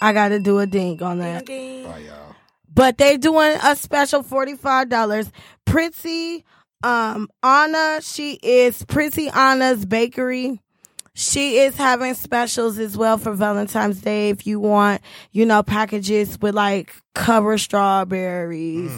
[0.00, 1.46] I got to do a ding on that.
[1.46, 1.84] Ding.
[1.84, 2.34] Bye y'all.
[2.74, 5.30] But they doing a special $45.
[5.64, 6.42] Pritzy
[6.82, 10.60] um Anna, she is Pritzy Anna's bakery.
[11.14, 16.40] She is having specials as well for Valentine's Day if you want, you know, packages
[16.40, 18.90] with like cover strawberries,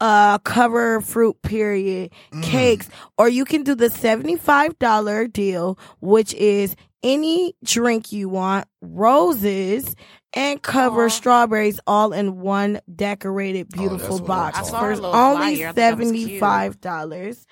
[0.00, 7.54] uh cover fruit period, cakes, or you can do the $75 deal which is any
[7.64, 9.94] drink you want, roses,
[10.34, 11.08] and cover Aw.
[11.08, 15.56] strawberries all in one decorated Oh, beautiful that's box I talking saw her for only
[15.56, 15.68] flyer.
[15.68, 16.20] I thought that was cute.
[16.20, 17.46] seventy five dollars.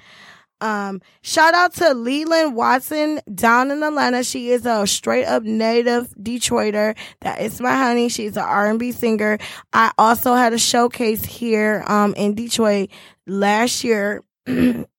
[0.61, 4.23] Um, shout out to Leland Watson down in Atlanta.
[4.23, 6.97] She is a straight up native Detroiter.
[7.23, 8.09] That is my honey.
[8.09, 9.38] She's an R and B singer.
[9.73, 12.90] I also had a showcase here um in Detroit
[13.27, 14.23] last year.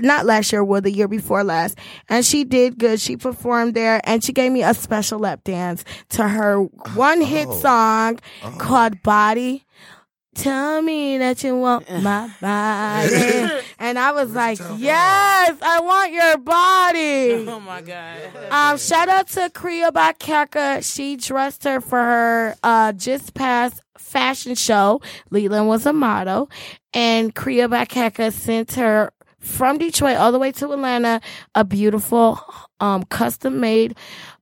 [0.00, 1.78] Not last year, well, the year before last.
[2.08, 3.00] And she did good.
[3.00, 6.58] She performed there and she gave me a special lap dance to her
[6.94, 7.58] one hit Oh.
[7.58, 8.54] song Oh.
[8.58, 9.64] called Body.
[10.34, 13.50] Tell me that you want my body.
[13.78, 17.46] and I was like, yes, I want your body.
[17.52, 18.18] Oh my God.
[18.50, 20.82] Um, shout out to Kriya Bakaka.
[20.90, 25.02] She dressed her for her uh just past fashion show.
[25.30, 26.50] Leland was a model,
[26.94, 31.20] and Kriya Bakaka sent her from Detroit all the way to Atlanta
[31.54, 32.40] a beautiful
[32.80, 33.96] um custom made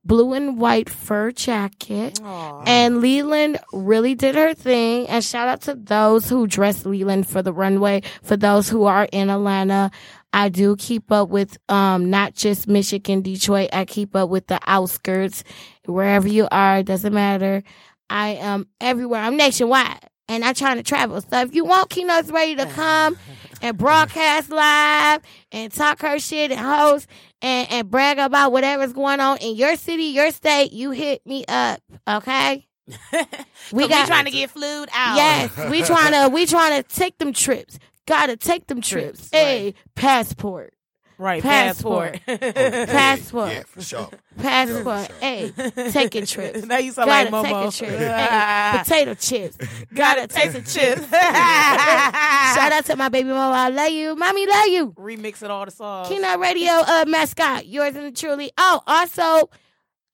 [0.05, 2.19] blue and white fur jacket.
[2.23, 2.63] Aw.
[2.65, 5.07] And Leland really did her thing.
[5.07, 8.01] And shout out to those who dressed Leland for the runway.
[8.23, 9.91] For those who are in Atlanta,
[10.33, 13.69] I do keep up with um not just Michigan, Detroit.
[13.73, 15.43] I keep up with the outskirts,
[15.85, 16.79] wherever you are.
[16.79, 17.63] It doesn't matter.
[18.09, 19.21] I am everywhere.
[19.21, 19.99] I'm nationwide,
[20.31, 21.19] and I'm trying to travel.
[21.19, 23.17] So if you want Keynote's ready to come
[23.61, 27.07] and broadcast live and talk her shit and host
[27.41, 31.43] and, and brag about whatever's going on in your city, your state, you hit me
[31.49, 32.65] up, okay?
[33.73, 35.17] we got trying to get flued out.
[35.17, 37.77] Yes, we trying to we trying to take them trips.
[38.07, 39.19] Gotta take them trips.
[39.19, 40.73] Trips, Hey, passport.
[41.21, 42.19] Right, Passport.
[42.25, 42.41] passport.
[42.89, 43.51] Passport.
[43.51, 44.09] Yeah, for sure.
[44.39, 45.11] Passport.
[45.19, 45.51] Hey,
[45.91, 46.65] taking trips.
[46.65, 47.99] now you sound Gotta like take a trip.
[48.01, 49.57] Hey, potato chips.
[49.93, 51.07] Gotta taste the chips.
[51.11, 53.55] Shout out to my baby mama.
[53.55, 54.15] I love you.
[54.15, 54.93] Mommy, love you.
[54.93, 56.07] Remixing all the songs.
[56.07, 58.51] Keynote Radio uh, mascot, yours and truly.
[58.57, 59.51] Oh, also,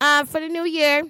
[0.02, 1.04] um, for the new year,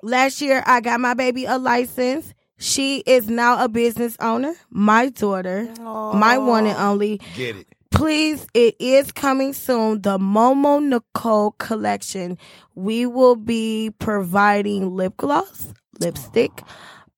[0.00, 2.34] last year I got my baby a license.
[2.58, 4.54] She is now a business owner.
[4.70, 7.20] My daughter, my one and only.
[7.34, 7.66] Get it.
[7.90, 10.02] Please, it is coming soon.
[10.02, 12.38] The Momo Nicole collection.
[12.74, 16.62] We will be providing lip gloss, lipstick,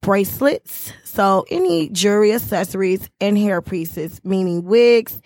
[0.01, 0.93] bracelets.
[1.05, 5.21] So any jewelry accessories and hair pieces, meaning wigs,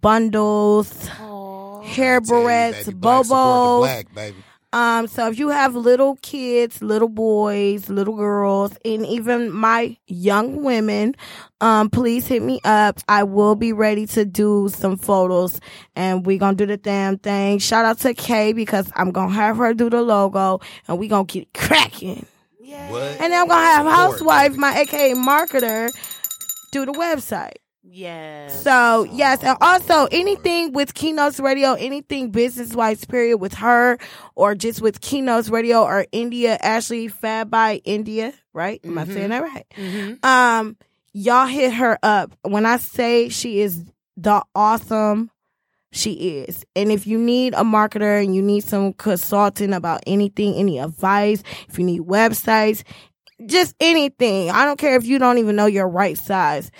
[0.00, 4.44] bundles, hair Tell barrettes, baby, black support bobos.
[4.74, 10.64] Um, so if you have little kids, little boys, little girls, and even my young
[10.64, 11.14] women,
[11.60, 12.98] um, please hit me up.
[13.08, 15.60] I will be ready to do some photos
[15.94, 17.60] and we gonna do the damn thing.
[17.60, 20.58] Shout out to Kay because I'm gonna have her do the logo
[20.88, 22.26] and we gonna get cracking.
[22.90, 23.02] What?
[23.20, 25.88] And then I'm gonna have Housewife, my AKA marketer,
[26.72, 27.58] do the website.
[27.86, 28.62] Yes.
[28.62, 33.98] So yes, and also anything with Keynotes Radio, anything business wise, period, with her
[34.34, 38.80] or just with Keynotes Radio or India Ashley Fab by India, right?
[38.84, 39.66] Am I saying that right?
[39.76, 40.24] Mhm.
[40.24, 40.76] Um,
[41.12, 42.32] y'all hit her up.
[42.42, 43.84] When I say she is
[44.16, 45.30] the awesome
[45.92, 46.64] she is.
[46.74, 51.42] And if you need a marketer and you need some consulting about anything, any advice,
[51.68, 52.82] if you need websites,
[53.46, 54.50] just anything.
[54.50, 56.70] I don't care if you don't even know your right size.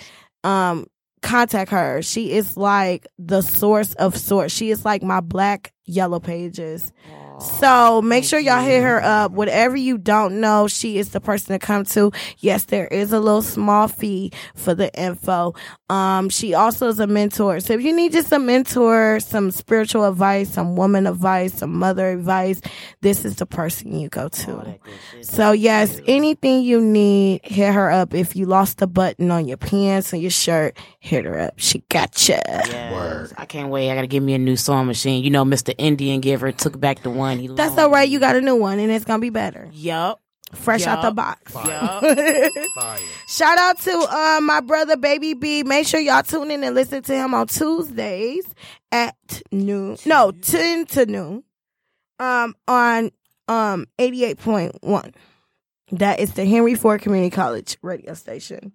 [0.43, 0.87] Um,
[1.25, 2.01] contact her.
[2.01, 4.53] She is like the source of sorts.
[4.53, 6.93] She is like my black yellow pages.
[7.39, 9.31] So make sure y'all hit her up.
[9.31, 12.11] Whatever you don't know, she is the person to come to.
[12.39, 15.53] Yes, there is a little small fee for the info.
[15.89, 17.59] Um, she also is a mentor.
[17.59, 22.09] So if you need just a mentor, some spiritual advice, some woman advice, some mother
[22.11, 22.61] advice,
[23.01, 24.79] this is the person you go to.
[25.21, 28.13] So yes, anything you need, hit her up.
[28.13, 31.53] If you lost a button on your pants or your shirt, hit her up.
[31.57, 32.41] She gotcha.
[32.45, 32.93] Yes.
[32.93, 33.33] Word.
[33.37, 33.91] I can't wait.
[33.91, 35.23] I gotta give me a new sewing machine.
[35.23, 35.73] You know, Mr.
[35.77, 38.07] Indian Giver took back the one he That's all right.
[38.07, 39.69] You got a new one and it's gonna be better.
[39.73, 40.21] Yup.
[40.53, 41.53] Fresh out the box.
[41.53, 42.01] Yup.
[42.75, 42.99] Fire.
[43.27, 45.63] Shout out to uh, my brother Baby B.
[45.63, 48.45] Make sure y'all tune in and listen to him on Tuesdays
[48.91, 49.15] at
[49.51, 49.97] noon.
[50.05, 51.43] No, ten to noon.
[52.19, 53.11] Um, on
[53.47, 55.13] um eighty eight point one.
[55.91, 58.73] That is the Henry Ford Community College radio station.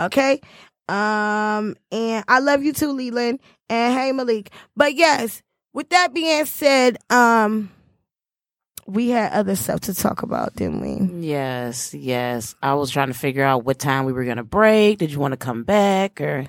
[0.00, 0.40] Okay.
[0.88, 3.40] Um, and I love you too, Leland.
[3.68, 4.50] And hey, Malik.
[4.76, 7.70] But yes, with that being said, um,
[8.86, 11.26] we had other stuff to talk about, didn't we?
[11.26, 12.54] Yes, yes.
[12.62, 14.98] I was trying to figure out what time we were gonna break.
[14.98, 16.46] Did you want to come back or?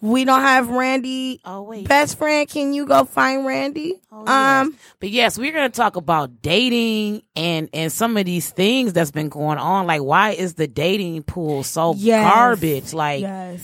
[0.00, 1.40] We don't have Randy.
[1.44, 1.88] Oh wait.
[1.88, 3.94] Best friend, can you go find Randy?
[4.12, 4.66] Oh, yes.
[4.66, 9.10] Um, But yes, we're gonna talk about dating and and some of these things that's
[9.10, 9.88] been going on.
[9.88, 12.32] Like, why is the dating pool so Yes.
[12.32, 12.92] garbage?
[12.94, 13.60] Like yes.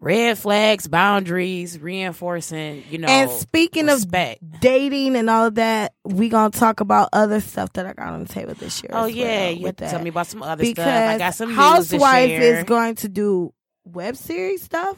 [0.00, 2.84] Red flags, boundaries, reinforcing.
[2.90, 4.42] You know, and speaking respect.
[4.42, 8.24] of dating and all that, we gonna talk about other stuff that I got on
[8.24, 8.90] the table this year.
[8.92, 11.10] oh yeah, well you tell me about some other because stuff.
[11.10, 13.52] I got some news Housewife is going to do
[13.84, 14.96] web series stuff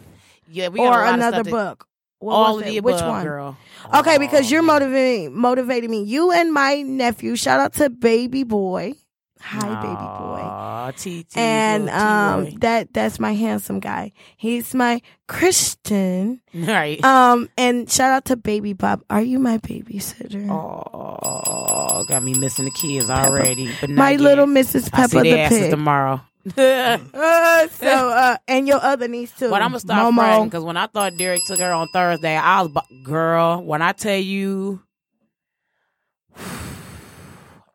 [0.51, 1.87] yeah, we or of another book.
[2.19, 3.25] What all of the above, Which one?
[3.25, 3.57] girl.
[3.95, 6.03] Okay, because you're motivating motivating me.
[6.03, 7.35] You and my nephew.
[7.37, 8.95] Shout out to baby boy.
[9.43, 11.25] Hi, baby boy.
[11.25, 12.59] TT, and um T-Roy.
[12.61, 14.13] that that's my handsome guy.
[14.37, 16.41] He's my Christian.
[16.55, 17.03] right.
[17.05, 19.03] Um and shout out to baby Bob.
[19.09, 20.49] Are you my babysitter?
[20.51, 23.71] Oh, got me missing the kids already.
[23.81, 24.21] But my yet.
[24.21, 24.91] little Mrs.
[24.93, 25.71] I see the pig.
[25.71, 26.21] tomorrow.
[26.57, 29.51] Uh, so uh and your other niece too.
[29.51, 30.45] But I'm gonna start Momo.
[30.45, 32.73] because when I thought Derek took her on Thursday, I was
[33.05, 33.63] girl.
[33.63, 34.83] When I tell you,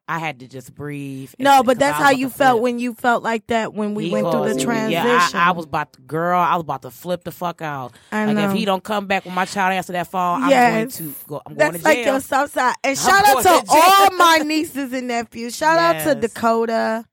[0.07, 1.33] I had to just breathe.
[1.39, 2.61] No, but that's how you felt flip.
[2.63, 4.91] when you felt like that when we He went through the caused transition.
[4.91, 6.39] Yeah, I, I was about to, girl.
[6.39, 7.93] I was about to flip the fuck out.
[8.11, 8.49] I like know.
[8.51, 11.41] if he don't come back when my child answer that phone, I'm going to go.
[11.45, 12.05] I'm That's going to like jail.
[12.13, 12.75] your south side.
[12.83, 15.55] And I'm shout out to to all my nieces and nephews.
[15.55, 17.05] Shout out to Dakota,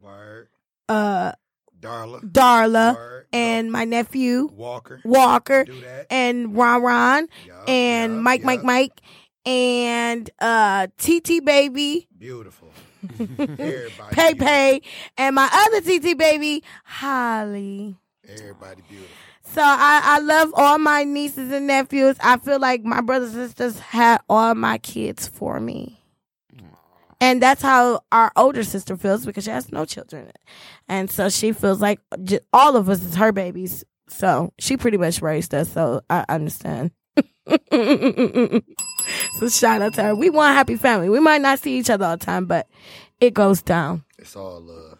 [0.00, 0.48] Word.
[0.88, 1.32] uh,
[1.80, 2.20] Darla.
[2.20, 3.26] Darla, Word.
[3.32, 5.00] and my nephew Walker.
[5.04, 6.06] Walker, Do that.
[6.10, 8.64] and Ron Ron, Yup, and yup, Mike, Mike, yup.
[8.66, 9.00] Mike,
[9.46, 12.68] and uh, TT Baby, Beautiful.
[13.20, 13.88] Everybody.
[14.10, 14.34] Pay.
[14.34, 14.82] Pay,
[15.16, 17.96] and my other TT Baby, Holly.
[18.28, 19.16] Everybody beautiful.
[19.44, 22.16] So I, I love all my nieces and nephews.
[22.20, 26.02] I feel like my brothers and sisters had all my kids for me.
[27.20, 30.30] And that's how our older sister feels because she has no children.
[30.88, 32.00] And so she feels like
[32.52, 33.84] all of us is her babies.
[34.08, 35.72] So she pretty much raised us.
[35.72, 36.90] So I understand.
[39.38, 40.14] so shout out to her.
[40.14, 41.08] We want a happy family.
[41.08, 42.66] We might not see each other all the time, but
[43.20, 44.04] it goes down.
[44.18, 44.98] It's all love.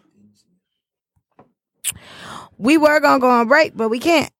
[2.58, 4.30] We were gonna go on break, but we can't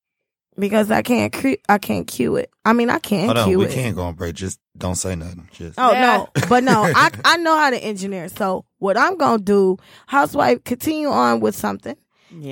[0.59, 1.33] because I can't.
[1.33, 2.51] Cue, I can't cue it.
[2.64, 3.72] I mean, I can't Hold on, cue we it.
[3.72, 4.35] can't go on break.
[4.35, 5.49] Just don't say nothing.
[5.53, 6.01] Just Oh Yeah.
[6.01, 8.29] no, but no, I I know how to engineer.
[8.29, 11.96] So what I'm gonna do, housewife, continue on with something,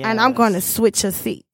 [0.07, 1.45] and I'm going to switch a seat.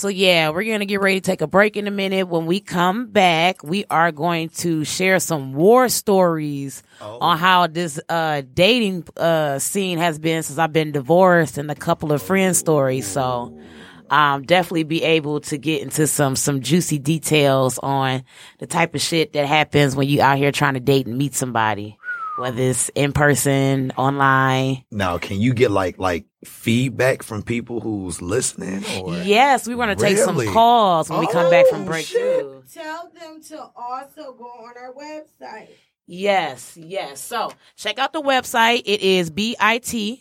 [0.00, 2.26] So yeah, we're gonna get ready to take a break in a minute.
[2.26, 8.00] When we come back, we are going to share some war stories on how this
[8.08, 12.56] uh dating uh scene has been since I've been divorced and a couple of friend
[12.56, 13.06] stories.
[13.06, 13.60] So
[14.08, 18.24] um definitely be able to get into some some juicy details on
[18.58, 21.34] the type of shit that happens when you out here trying to date and meet
[21.34, 21.98] somebody.
[22.40, 24.84] Whether it's in person, online.
[24.90, 28.82] now, can you get like like feedback from people who's listening?
[29.02, 30.52] Or Yes, we want to take some Really?
[30.52, 32.40] calls when we come back from Oh, break shit.
[32.40, 32.62] too.
[32.72, 35.68] Tell them to also go on our website.
[36.06, 37.20] Yes, yes.
[37.20, 38.82] So check out the website.
[38.86, 40.16] It is bit.ly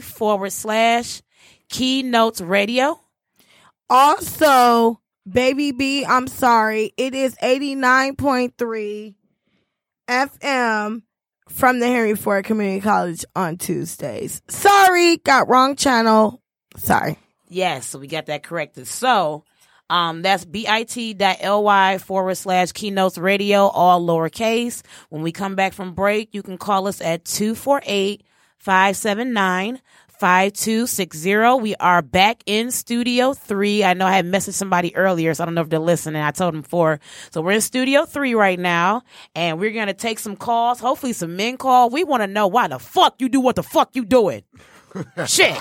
[0.00, 1.22] forward slash
[1.68, 2.98] keynotes radio.
[3.90, 9.14] Also, baby B, I'm sorry, it is 89.3
[10.08, 11.02] FM
[11.48, 14.42] from the Henry Ford Community College on Tuesdays.
[14.48, 16.40] Sorry, got wrong channel.
[16.76, 17.18] Sorry.
[17.48, 18.86] Yes, so we got that corrected.
[18.86, 19.44] So
[19.90, 24.82] um that's bit.ly forward slash keynotes radio, all lowercase.
[25.10, 28.22] When we come back from break, you can call us at 248
[28.58, 29.80] 579
[30.18, 31.60] 5260.
[31.60, 33.82] We are back in studio three.
[33.82, 36.22] I know I had messaged somebody earlier, so I don't know if they're listening.
[36.22, 37.00] I told them four.
[37.30, 39.02] So we're in studio three right now,
[39.34, 40.78] and we're going to take some calls.
[40.78, 41.90] Hopefully, some men call.
[41.90, 44.42] We want to know why the fuck you do what the fuck you doing.
[45.26, 45.56] Shit.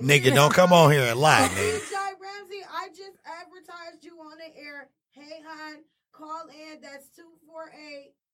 [0.00, 1.90] nigga, don't come on here and lie, nigga.
[1.90, 4.88] Jai Ramsey, I just advertised you on the air.
[5.10, 6.80] Hey, hon, call in.
[6.80, 8.27] That's 248 579 5260.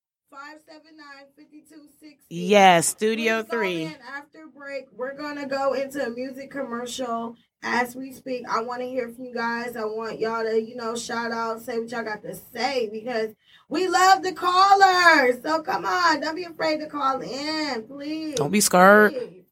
[2.28, 3.96] Yes, Studio Please 3.
[4.08, 8.44] After break, we're to go into a music commercial as we speak.
[8.48, 9.76] I want to hear from you guys.
[9.76, 13.34] I want y'all to, you know, shout out, say what y'all got to say because
[13.68, 15.42] we love the callers.
[15.42, 18.34] So come on, don't be afraid to call in, please.
[18.34, 19.12] Don't be scared.
[19.12, 19.44] Please.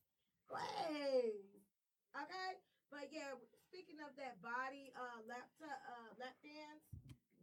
[2.14, 2.52] Okay?
[2.90, 3.32] But yeah,
[3.68, 6.82] speaking of that body uh lap uh lap dance,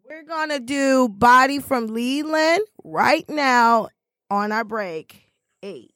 [0.10, 3.89] we're gonna do body from Leland right now
[4.30, 5.32] on our break.
[5.62, 5.93] Eight.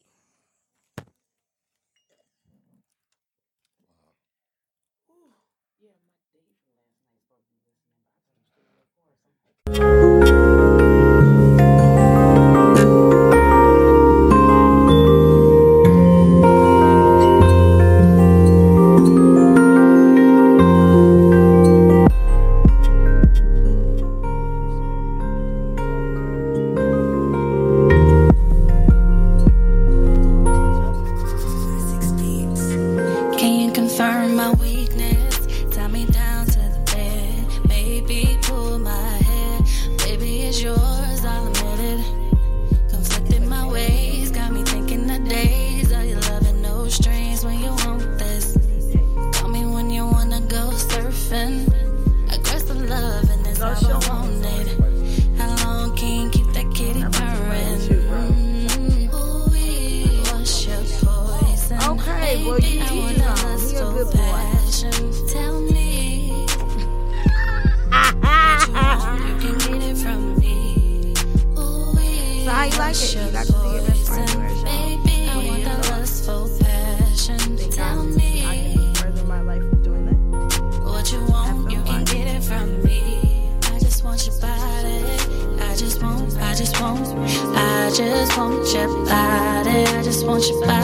[90.43, 90.82] Just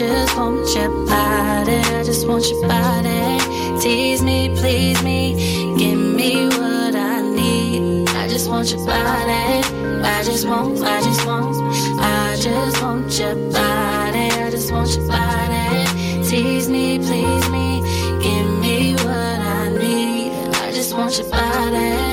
[0.00, 1.76] just want your body.
[1.76, 3.38] I just want your body.
[3.82, 8.08] Tease me, please me, give me what I need.
[8.08, 9.62] I just want your body.
[10.02, 11.54] I just want, I just want,
[12.00, 14.26] I just want your body.
[14.44, 15.84] I just want your body.
[16.26, 17.82] Tease me, please me,
[18.22, 20.32] give me what I need.
[20.64, 22.09] I just want your body.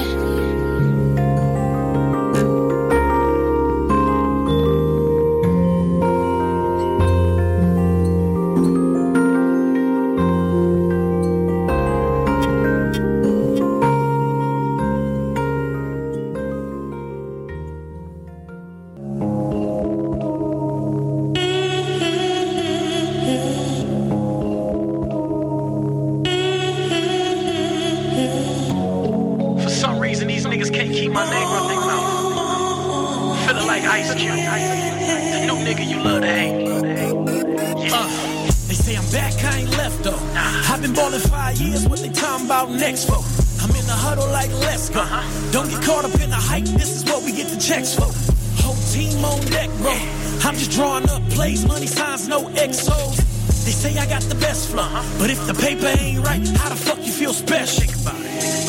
[35.68, 36.68] Nigga you love to hate.
[37.92, 38.08] Uh,
[38.68, 40.20] they say I'm back, I ain't left though.
[40.72, 43.20] I've been ballin' five years, what they talking about next for?
[43.62, 45.04] I'm in the huddle like let's go.
[45.52, 48.08] Don't get caught up in the hype, this is what we get the checks for.
[48.64, 49.92] Whole team on deck, bro.
[50.48, 53.18] I'm just drawing up plays, money signs, no XOs.
[53.66, 54.88] They say I got the best flow,
[55.20, 57.84] but if the paper ain't right, how the fuck you feel special?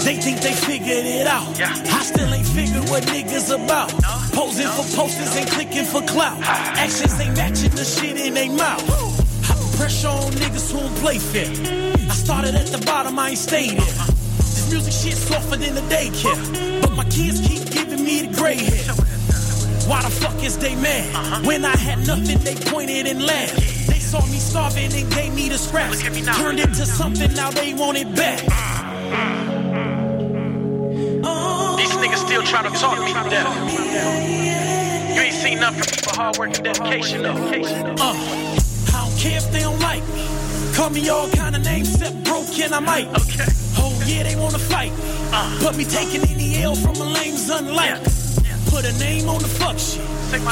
[0.05, 1.47] They think they figured it out.
[1.61, 3.91] I still ain't figured what niggas about.
[4.33, 6.41] Posing for posters and clicking for clout.
[6.43, 8.83] Actions ain't matching the shit in they mouth.
[9.51, 11.51] I put pressure on niggas who don't play fair.
[12.11, 14.07] I started at the bottom, I ain't stayed there.
[14.39, 16.81] This music shit softer than the daycare.
[16.83, 18.95] But my kids keep giving me the gray hair.
[19.89, 21.47] Why the fuck is they mad?
[21.47, 23.57] When I had nothing, they pointed and laughed.
[23.89, 26.03] They saw me starving and gave me the scraps.
[26.03, 29.48] Turned into something, now they want it back.
[31.99, 33.49] Niggas still try to talk me to death.
[35.15, 37.35] You ain't seen nothing but hard work and dedication though.
[37.35, 38.15] Uh,
[38.95, 40.27] I don't care if they don't like me.
[40.75, 43.09] Call me all kind of names, except broken, I might.
[43.09, 43.51] Okay.
[43.79, 45.11] Oh yeah, they wanna fight me.
[45.61, 48.01] But me taking any L from a lame's unlike.
[48.71, 50.05] Put a name on the fuck shit.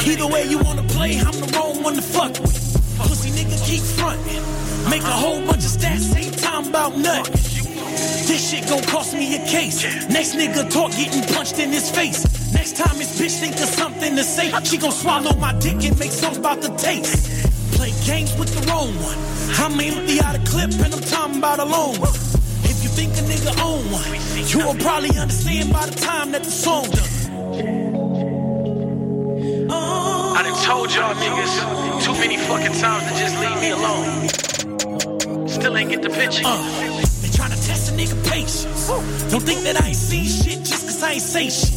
[0.08, 2.98] Either way you wanna play, I'm the wrong one to fuck with.
[2.98, 4.90] Pussy nigga keep frontin'.
[4.90, 7.45] Make a whole bunch of stats, ain't time about nothing.
[8.26, 9.84] This shit gon' cost me a case.
[10.10, 12.24] Next nigga talk getting punched in his face.
[12.52, 15.96] Next time this bitch think of something to say, she gon' swallow my dick and
[15.98, 17.46] make songs about the taste.
[17.76, 19.18] Play games with the wrong one.
[19.62, 22.14] I'm empty out of clip and I'm talking about a lone one.
[22.66, 24.10] If you think a nigga own one,
[24.48, 27.16] you will probably understand by the time that the song done.
[29.70, 34.28] I done told y'all niggas too many fucking times to just leave me alone.
[35.48, 36.42] Still ain't get the picture.
[36.44, 37.06] Uh,
[37.96, 38.88] nigga patience.
[39.30, 41.72] Don't think that I ain't seen shit just cause I ain't say shit.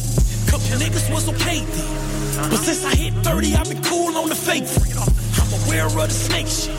[0.46, 2.50] Couple niggas was okay then.
[2.50, 4.68] But since I hit 30, I've been cool on the fake.
[5.40, 6.76] I'm aware of the snake shit.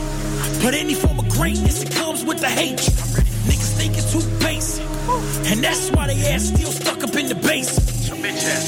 [0.64, 2.94] But any form of greatness, it comes with the hatred.
[3.50, 4.86] Niggas think it's too basic.
[5.50, 7.90] And that's why they ass still stuck up in the basement.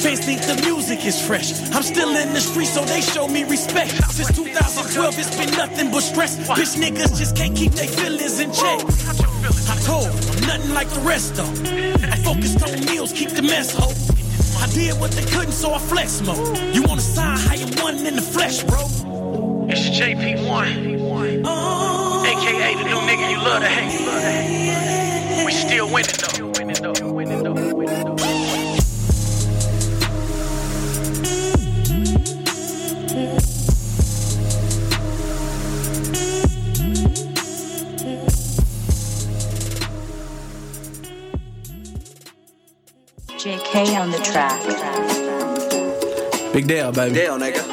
[0.02, 1.54] Fans think the music is fresh.
[1.72, 3.92] I'm still in the street, so they show me respect.
[4.12, 6.38] Since 2012, it's been nothing but stress.
[6.50, 8.80] Bitch niggas just can't keep their feelings in check.
[9.70, 11.54] I told nothing like the rest though.
[12.12, 13.92] I focused on meals, keep the mess ho.
[14.64, 16.58] I did what they couldn't, so I flex mode.
[16.74, 18.82] You wanna sign how you won in the flesh, bro?
[19.70, 21.04] It's JP1,
[22.32, 25.46] aka the new nigga you love to hate.
[25.46, 25.88] We still.
[25.92, 26.33] Winning though.
[43.74, 44.62] JK on the track.
[46.54, 47.16] Big Dale, baby.
[47.16, 47.66] Dale, nigga.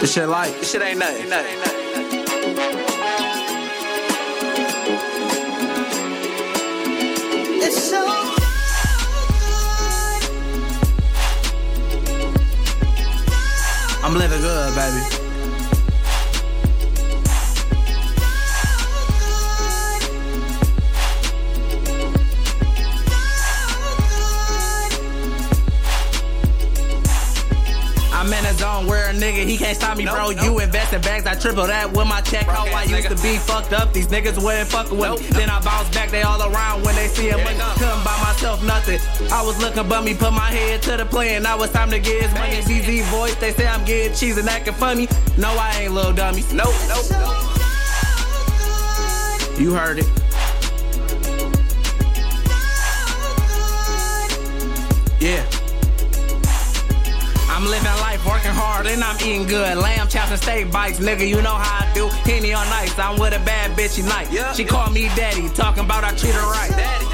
[0.00, 0.52] This shit like.
[0.60, 1.28] This shit ain't nothing.
[1.28, 1.58] nothing.
[7.62, 8.06] It's so
[14.04, 15.25] I'm living good, baby.
[29.66, 30.30] Can't stop me, bro.
[30.30, 32.46] Nope, You invest in bags, I triple that with my check.
[32.46, 35.20] How I Broke ass used to be fucked up, these niggas wasn't fucking with Nope,
[35.20, 35.26] me.
[35.26, 35.36] nope.
[35.38, 37.38] Then I bounce back, they all around when they see him.
[37.38, 37.76] There they come.
[37.76, 39.00] Couldn't buy myself nothing.
[39.32, 41.42] I was looking but me, put my head to the plan.
[41.42, 42.62] Now it's time to get his money.
[42.62, 45.08] BZ voice, they say I'm getting cheese and acting funny.
[45.36, 46.44] No, I ain't little dummy.
[46.52, 47.42] Nope, nope, nope.
[49.58, 50.25] You heard it.
[58.96, 59.76] And I'm eating good.
[59.76, 62.08] Lamb chops and steak bites, nigga, you know how I do.
[62.24, 64.26] Henny on ice, I'm with a bad bitch tonight.
[64.56, 66.70] She called me daddy, talking about I treat her right.
[66.70, 67.05] Daddy,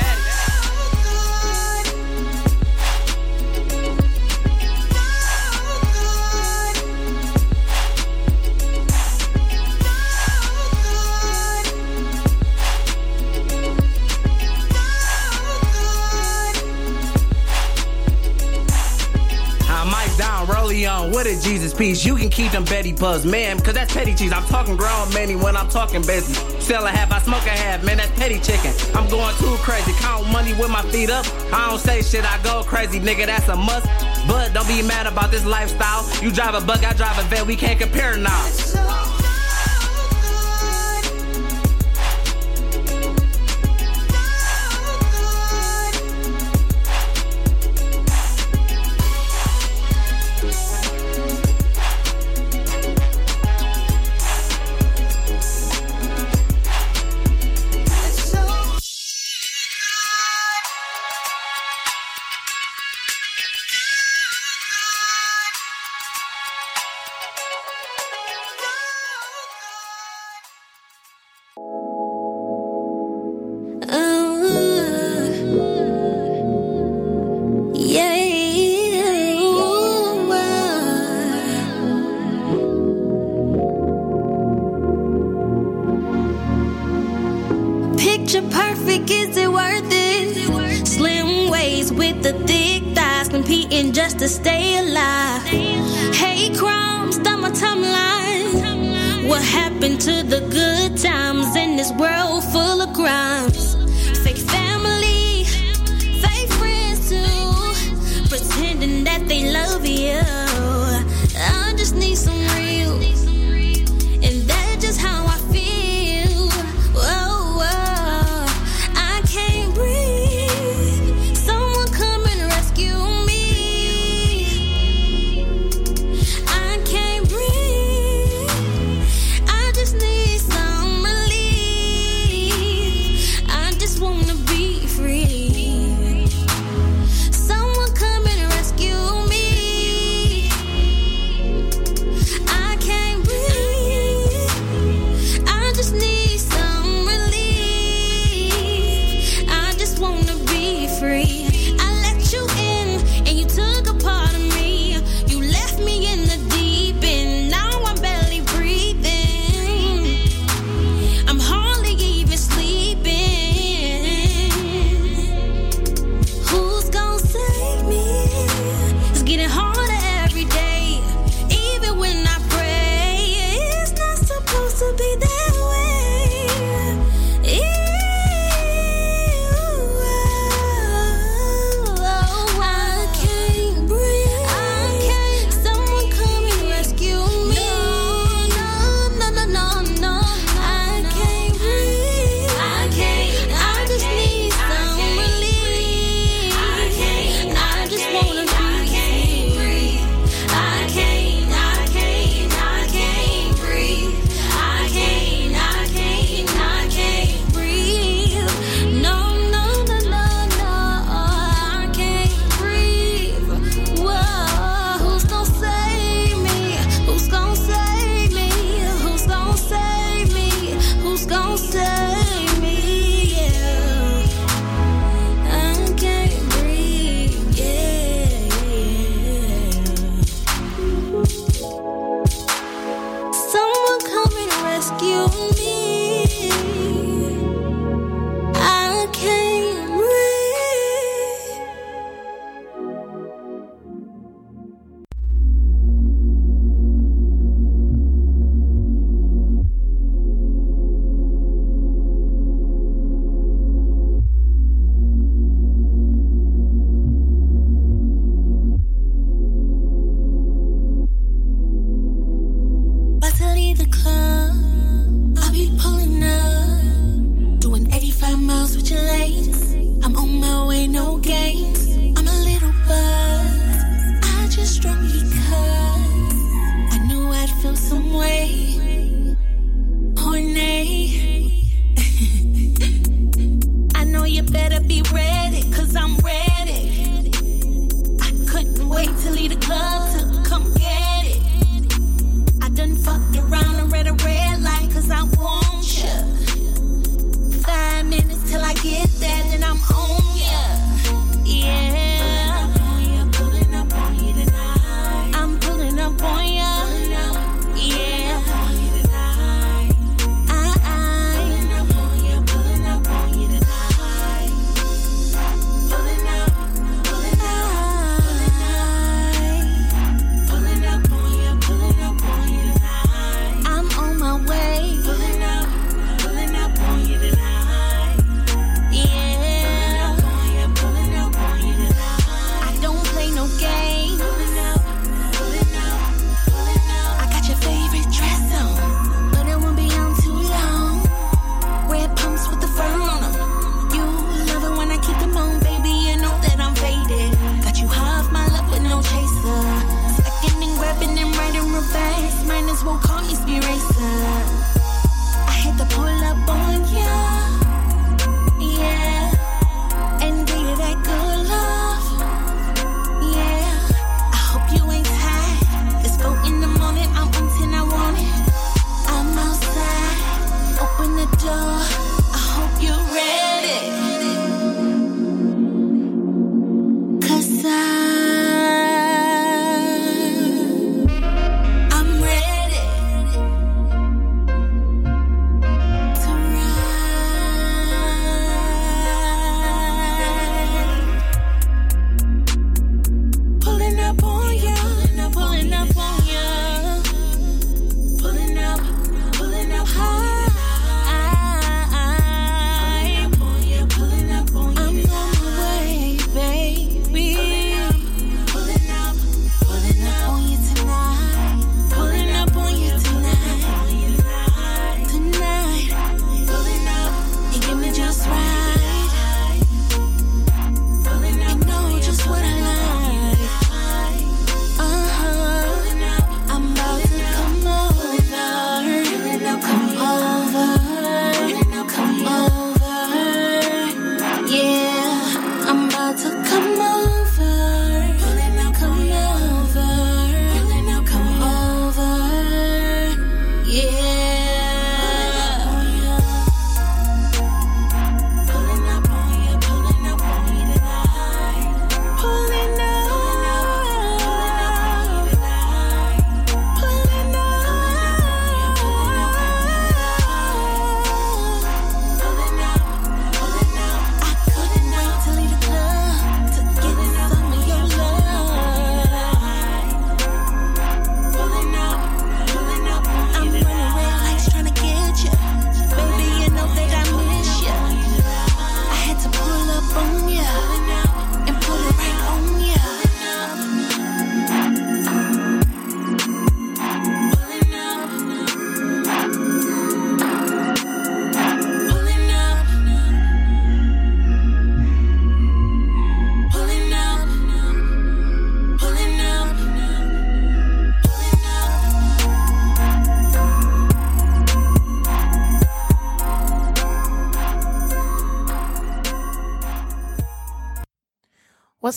[21.59, 22.07] Jesus.
[22.07, 24.33] You can keep them Betty Buzz, man, cause that's petty cheese.
[24.33, 26.39] I'm talking grown many when I'm talking business.
[26.65, 28.73] Sell a half, I smoke a half, man, that's petty chicken.
[28.95, 31.27] I'm going too crazy, count money with my feet up.
[31.53, 33.87] I don't say shit, I go crazy, nigga, that's a must.
[34.27, 36.09] But don't be mad about this lifestyle.
[36.23, 39.22] You drive a bug, I drive a vet, we can't compare now.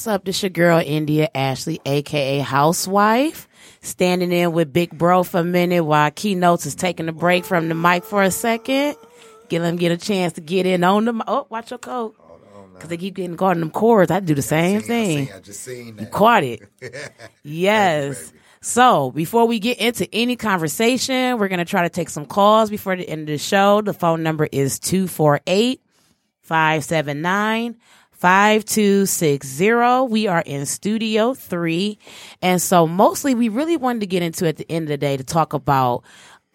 [0.05, 0.23] What's up?
[0.23, 3.47] This your girl India Ashley, aka Housewife,
[3.81, 7.69] standing in with Big Bro for a minute while Keynotes is taking a break from
[7.69, 8.97] the mic for a second.
[9.49, 11.23] Get them get a chance to get in on them.
[11.25, 12.15] Oh, watch your coat.
[12.73, 14.11] Because they keep getting caught in them cords.
[14.11, 15.27] I do the same thing.
[15.33, 16.61] I just seen You caught it.
[17.43, 18.31] Yes.
[18.61, 22.69] So before we get into any conversation, we're going to try to take some calls
[22.69, 23.81] before the end of the show.
[23.81, 25.81] The phone number is 248
[26.43, 27.77] 579
[28.17, 30.11] 5260.
[30.11, 31.99] We are in studio three.
[32.41, 35.17] And so mostly we really wanted to get into at the end of the day
[35.17, 36.03] to talk about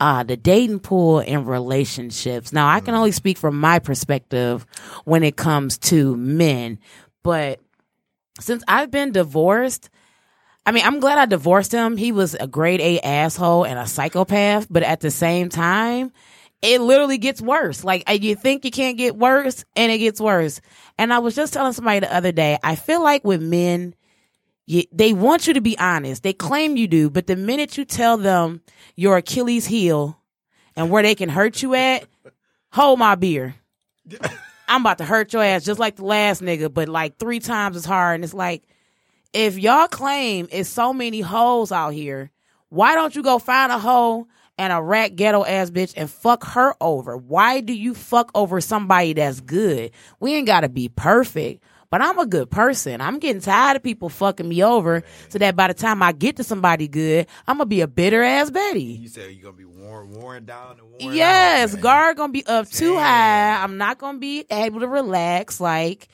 [0.01, 2.53] uh, the dating pool and relationships.
[2.53, 4.67] Now, I can only speak from my perspective
[5.05, 6.79] when it comes to men,
[7.23, 7.61] but
[8.41, 9.91] since I've been divorced,
[10.65, 11.97] I mean, I'm glad I divorced him.
[11.97, 16.13] He was a grade A asshole and a psychopath, but at the same time,
[16.63, 17.85] it literally gets worse.
[17.85, 20.61] Like uh, you think you can't get worse and it gets worse.
[20.99, 23.95] And I was just telling somebody the other day, I feel like with men,
[24.67, 26.23] you, they want you to be honest.
[26.23, 28.61] They claim you do, but the minute you tell them
[28.95, 30.19] your Achilles heel
[30.77, 32.07] and where they can hurt you at,
[32.73, 33.55] hold my beer.
[34.69, 37.77] I'm about to hurt your ass just like the last nigga, but like three times
[37.77, 38.17] as hard.
[38.17, 38.63] And it's like,
[39.33, 42.31] if y'all claim it's so many hoes out here,
[42.69, 44.29] why don't you go find a hoe
[44.61, 47.17] and a rat ghetto ass bitch and fuck her over?
[47.17, 49.91] Why do you fuck over somebody that's good?
[50.21, 51.65] We ain't gotta be perfect.
[51.89, 53.01] But I'm a good person.
[53.01, 56.37] I'm getting tired of people fucking me over so that by the time I get
[56.37, 58.83] to somebody good, I'm gonna be a bitter ass Betty.
[58.83, 62.47] You said you're gonna be worn, worn down and worn Yes, out, guard gonna be
[62.47, 63.61] up too high.
[63.61, 65.59] I'm not gonna be able to relax.
[65.59, 66.07] Like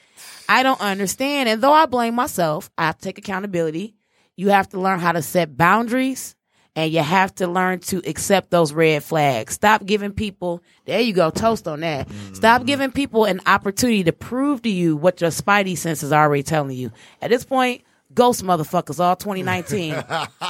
[0.49, 1.49] I don't understand.
[1.49, 3.97] And though I blame myself, I have to take accountability.
[4.37, 6.36] You have to learn how to set boundaries
[6.77, 9.55] and you have to learn to accept those red flags.
[9.55, 12.09] Stop giving people, there you go, toast on that.
[12.35, 12.67] Stop mm-hmm.
[12.67, 16.77] giving people an opportunity to prove to you what your spidey sense is already telling
[16.77, 16.93] you.
[17.23, 19.97] At this point, ghost motherfuckers all 2019.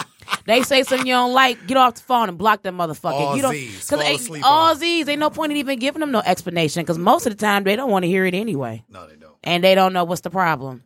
[0.46, 3.12] they say something you don't like, get off the phone and block that motherfucker.
[3.12, 3.88] All you don't, Z's.
[3.88, 6.98] cause asleep all on Z's, ain't no point in even giving them no explanation because
[6.98, 8.84] most of the time they don't want to hear it anyway.
[8.88, 9.36] No, they don't.
[9.44, 10.82] And they don't know what's the problem.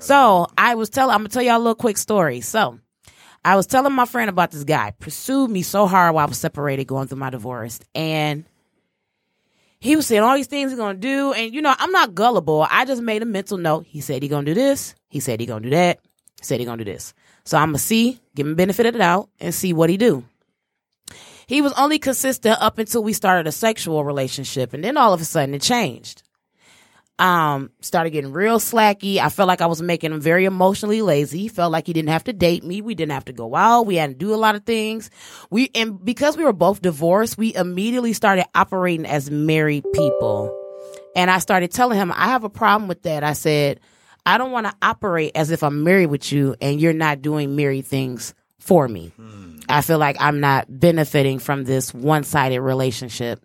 [0.00, 2.42] So I was telling, I'm gonna tell y'all a little quick story.
[2.42, 2.78] So
[3.44, 6.38] I was telling my friend about this guy pursued me so hard while I was
[6.38, 7.80] separated going through my divorce.
[7.94, 8.44] And
[9.80, 11.32] he was saying all these things he's gonna do.
[11.32, 12.66] And you know, I'm not gullible.
[12.70, 13.86] I just made a mental note.
[13.86, 14.94] He said he gonna do this.
[15.08, 15.98] He said he gonna do that.
[16.38, 17.14] He said he gonna do this.
[17.44, 20.24] So I'm gonna see, give him benefit of the doubt, and see what he do.
[21.48, 25.20] He was only consistent up until we started a sexual relationship, and then all of
[25.20, 26.22] a sudden it changed
[27.18, 29.18] um started getting real slacky.
[29.18, 31.40] I felt like i was making him very emotionally lazy.
[31.40, 32.80] He felt like he didn't have to date me.
[32.80, 33.86] We didn't have to go out.
[33.86, 35.10] We had to do a lot of things.
[35.50, 40.58] We and because we were both divorced we immediately started operating as married people.
[41.14, 43.24] And i started telling him i have a problem with that.
[43.24, 43.80] I said
[44.24, 47.54] i don't want to operate as if i'm married with you and you're not doing
[47.56, 49.12] married things for me.
[49.68, 53.44] I feel like i'm not benefiting from this one-sided relationship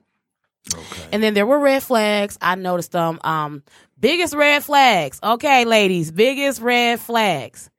[1.11, 2.37] and then there were red flags.
[2.41, 3.19] I noticed them.
[3.23, 3.63] Um,
[3.99, 5.19] biggest red flags.
[5.23, 7.69] Okay, ladies, biggest red flags.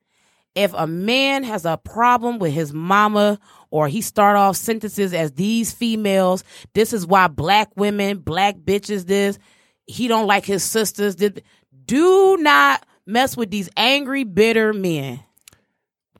[0.55, 3.39] If a man has a problem with his mama
[3.71, 6.43] or he start off sentences as these females,
[6.75, 9.39] this is why black women, black bitches this,
[9.87, 11.15] he don't like his sisters.
[11.15, 11.45] did-
[11.85, 15.21] Do not mess with these angry, bitter men.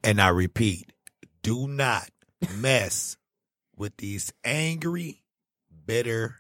[0.05, 0.93] And I repeat,
[1.43, 2.09] do not
[2.57, 3.17] mess
[3.77, 5.25] with these angry,
[5.87, 6.37] bitter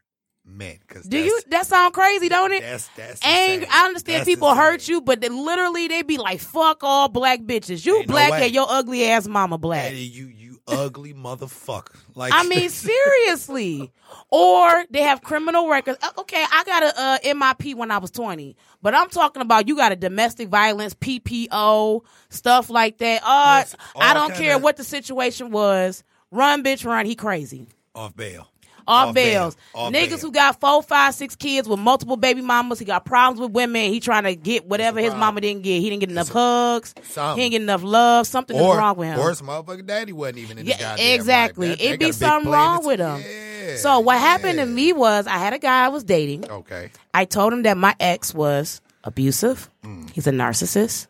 [0.48, 0.78] men.
[0.88, 1.40] Cause Do you?
[1.48, 2.62] That sound crazy, don't it?
[2.62, 3.68] That's that's Angry.
[3.70, 7.40] I understand That's people hurt you, but they, literally they be like, "Fuck all black
[7.40, 7.84] bitches.
[7.86, 8.44] You Ain't black way.
[8.46, 11.94] and your ugly ass mama black." Hey, you you ugly motherfucker.
[12.14, 12.68] Like I mean,
[13.22, 13.92] seriously.
[14.30, 15.98] Or they have criminal records.
[16.02, 19.66] Uh, Okay, I got a uh, MIP when I was 20, but I'm talking about
[19.68, 23.22] you got a domestic violence, PPO, stuff like that.
[23.22, 23.64] Uh,
[23.96, 26.04] I don't kinda- care what the situation was.
[26.30, 27.06] Run, bitch, run.
[27.06, 27.68] He crazy.
[27.94, 28.48] off bail.
[28.88, 29.24] Off, Off bail.
[29.42, 29.56] bails.
[29.74, 30.18] Off Niggas bail.
[30.18, 32.78] who got four, five, six kids with multiple baby mamas.
[32.78, 33.92] He got problems with women.
[33.92, 35.80] He trying to get whatever his mama didn't get.
[35.80, 36.94] He didn't get enough hugs.
[37.04, 37.36] something.
[37.42, 38.26] He didn't get enough love.
[38.26, 39.18] Something is Or, wrong with him.
[39.20, 41.68] or his motherfucking daddy wasn't even in the Yeah, goddamn exactly.
[41.68, 41.78] life.
[41.78, 43.20] That- It'd be something wrong with him.
[43.20, 46.50] Yeah, so what happened to me was I had a guy I was dating.
[46.50, 46.90] Okay.
[47.12, 49.68] I told him that my ex was abusive.
[49.84, 50.08] Mm.
[50.10, 51.08] He's a narcissist.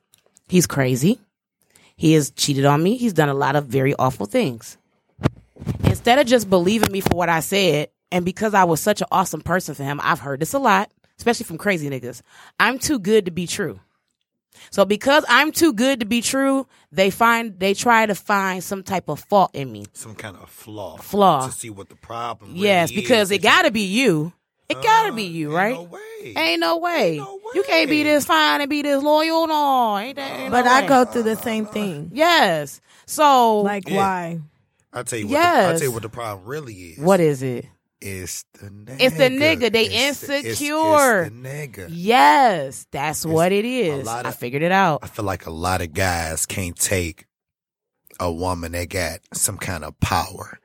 [0.49, 1.21] He's crazy.
[1.97, 2.97] He has cheated on me.
[2.97, 4.78] He's done a lot of very awful things.
[5.85, 9.09] Instead of just believing me for what I said, and because I was such an
[9.11, 12.23] awesome person for him, I've heard this a lot, especially from crazy niggas.
[12.59, 13.81] I'm too good to be true.
[14.71, 18.83] So because I'm too good to be true, they find they try to find some
[18.83, 19.87] type of fault in me.
[19.93, 20.97] Some kind of flaw.
[20.97, 21.47] Flaw.
[21.47, 22.61] To see what the problem is.
[22.61, 23.37] Yes, because is.
[23.37, 24.33] it got to be you.
[24.69, 25.75] It gotta be you, right?
[25.75, 26.35] Uh, No way.
[26.37, 27.15] Ain't no way.
[27.55, 29.47] You can't be this fine and be this loyal.
[29.47, 30.41] No, ain't that?
[30.41, 30.87] ain't But no I way.
[30.89, 32.11] go through the same thing.
[32.13, 32.83] Yes.
[33.07, 33.97] So Like Yeah.
[33.97, 34.41] why?
[34.93, 35.33] I tell you what.
[35.33, 35.79] The, I Yes.
[35.81, 36.99] tell you what the problem really is.
[36.99, 37.67] what is it?
[38.01, 38.97] It's the nigga.
[39.01, 39.73] It's the nigga.
[39.73, 41.23] They It's the- it's- insecure.
[41.25, 41.89] It's, the nigga.
[41.91, 44.07] Yes, that's what it is.
[44.07, 45.01] lot I figured it out.
[45.03, 47.27] I feel like a lot of guys can't take
[48.21, 50.59] a woman that got some kind of power.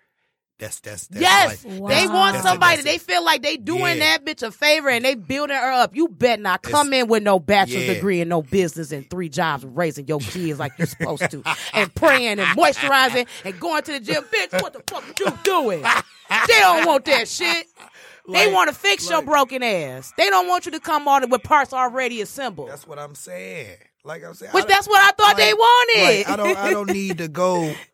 [0.59, 2.77] That's that's, that's yes, like, they want that's- somebody.
[2.77, 4.17] that's- They feel like they doing Yeah.
[4.17, 5.95] that bitch a favor and they building her up.
[5.95, 7.95] You bet not come in with no bachelor's Yeah.
[7.95, 11.43] degree and no business and three jobs raising your kids like you're supposed to
[11.73, 14.23] and praying and moisturizing and going to the gym.
[14.25, 15.81] Bitch, what the fuck you doing?
[15.81, 17.67] They don't want that shit.
[18.31, 20.13] they want to fix your broken ass.
[20.17, 22.69] They don't want you to come on it with parts already assembled.
[22.69, 23.75] That's what I'm saying.
[24.05, 26.17] Like I'm saying, Which I that's what I thought they wanted.
[26.19, 26.57] like, I don't.
[26.57, 27.73] I don't need to go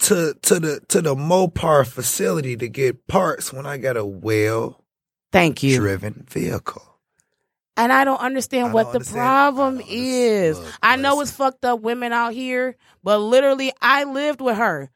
[0.00, 4.82] to to the to the Mopar facility to get parts when I got a well
[5.32, 5.78] Thank you.
[5.78, 6.82] driven vehicle.
[7.76, 9.20] And I don't understand I what don't the understand.
[9.22, 10.60] problem is.
[10.82, 14.90] I know it's fucked up women out here, but literally, I lived with her.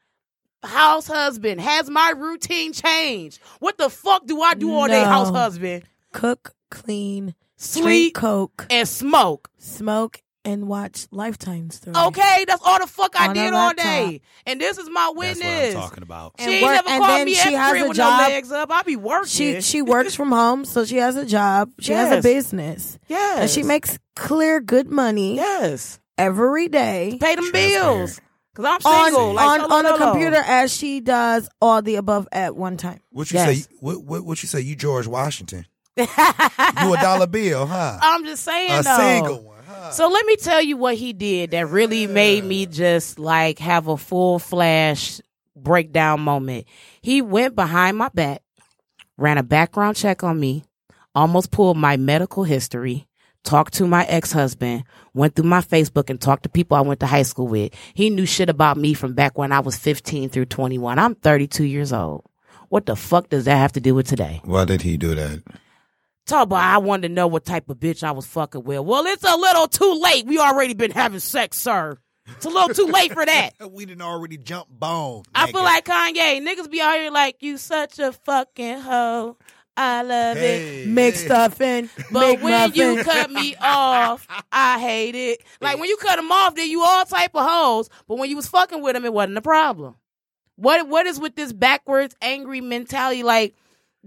[0.63, 1.61] House husband.
[1.61, 3.39] Has my routine changed?
[3.59, 5.07] What the fuck do I do all day, No.
[5.09, 5.83] house husband?
[6.11, 9.49] Cook, clean, Sleep, drink coke, and smoke.
[9.57, 11.97] smoke, and watch Lifetime stories.
[11.97, 14.21] Okay, that's all the fuck I On did all day.
[14.45, 15.39] And this is my witness.
[15.39, 15.75] That's witness.
[15.75, 16.33] what I'm talking about.
[16.39, 17.97] She And ain't work- never and called then me she at the has a with
[17.97, 18.21] job.
[18.21, 18.71] no legs up.
[18.71, 19.27] I be working.
[19.27, 21.71] She she works from home, so she has a job.
[21.79, 22.97] She has a business.
[23.07, 23.39] yes.
[23.41, 25.99] And she makes clear good money yes.
[26.17, 28.21] every day Pay them bills.
[28.53, 29.33] Cause I'm on single.
[29.33, 33.01] like, on, on a computer as she does all the above at one time.
[33.11, 33.63] What you Yes.
[33.65, 33.75] say?
[33.81, 34.61] What, what what you say?
[34.61, 35.65] You George Washington?
[35.97, 37.97] you a dollar bill, huh?
[38.01, 38.97] I'm just saying a though.
[38.97, 39.54] single one,
[39.91, 43.87] So let me tell you what he did that really made me just like have
[43.87, 45.21] a full flash
[45.55, 46.65] breakdown moment.
[47.01, 48.41] He went behind my back,
[49.17, 50.63] ran a background check on me,
[51.13, 53.07] almost pulled my medical history,
[53.43, 57.05] talked to my ex-husband, went through my Facebook and talked to people I went to
[57.07, 57.73] high school with.
[57.93, 60.99] He knew shit about me from back when I was 15 through 21.
[60.99, 62.25] I'm 32 years old.
[62.69, 64.41] What the fuck does that have to do with today?
[64.43, 65.43] Why did he do that?
[66.25, 68.81] Talk about I wanted to know what type of bitch I was fucking with.
[68.81, 70.25] Well, it's a little too late.
[70.25, 71.97] We already been having sex, sir.
[72.27, 73.51] It's a little too late for that.
[73.71, 75.23] we didn't already jump bone.
[75.35, 76.41] I feel like Kanye.
[76.41, 79.37] Niggas be out here like you such a fucking hoe.
[79.77, 80.87] I love it.
[80.87, 81.89] Make stuff in.
[82.11, 85.41] But when you cut me off, I hate it.
[85.61, 87.89] Like when you cut them off, then you all type of hoes.
[88.07, 89.95] But when you was fucking with them, it wasn't a problem.
[90.55, 93.23] What what is with this backwards angry mentality?
[93.23, 93.55] Like,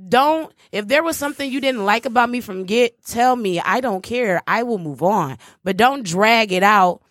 [0.09, 3.61] don't if there was something you didn't like about me from get, tell me.
[3.61, 4.43] I don't care.
[4.47, 5.39] I will move on.
[5.65, 7.03] But don't drag it out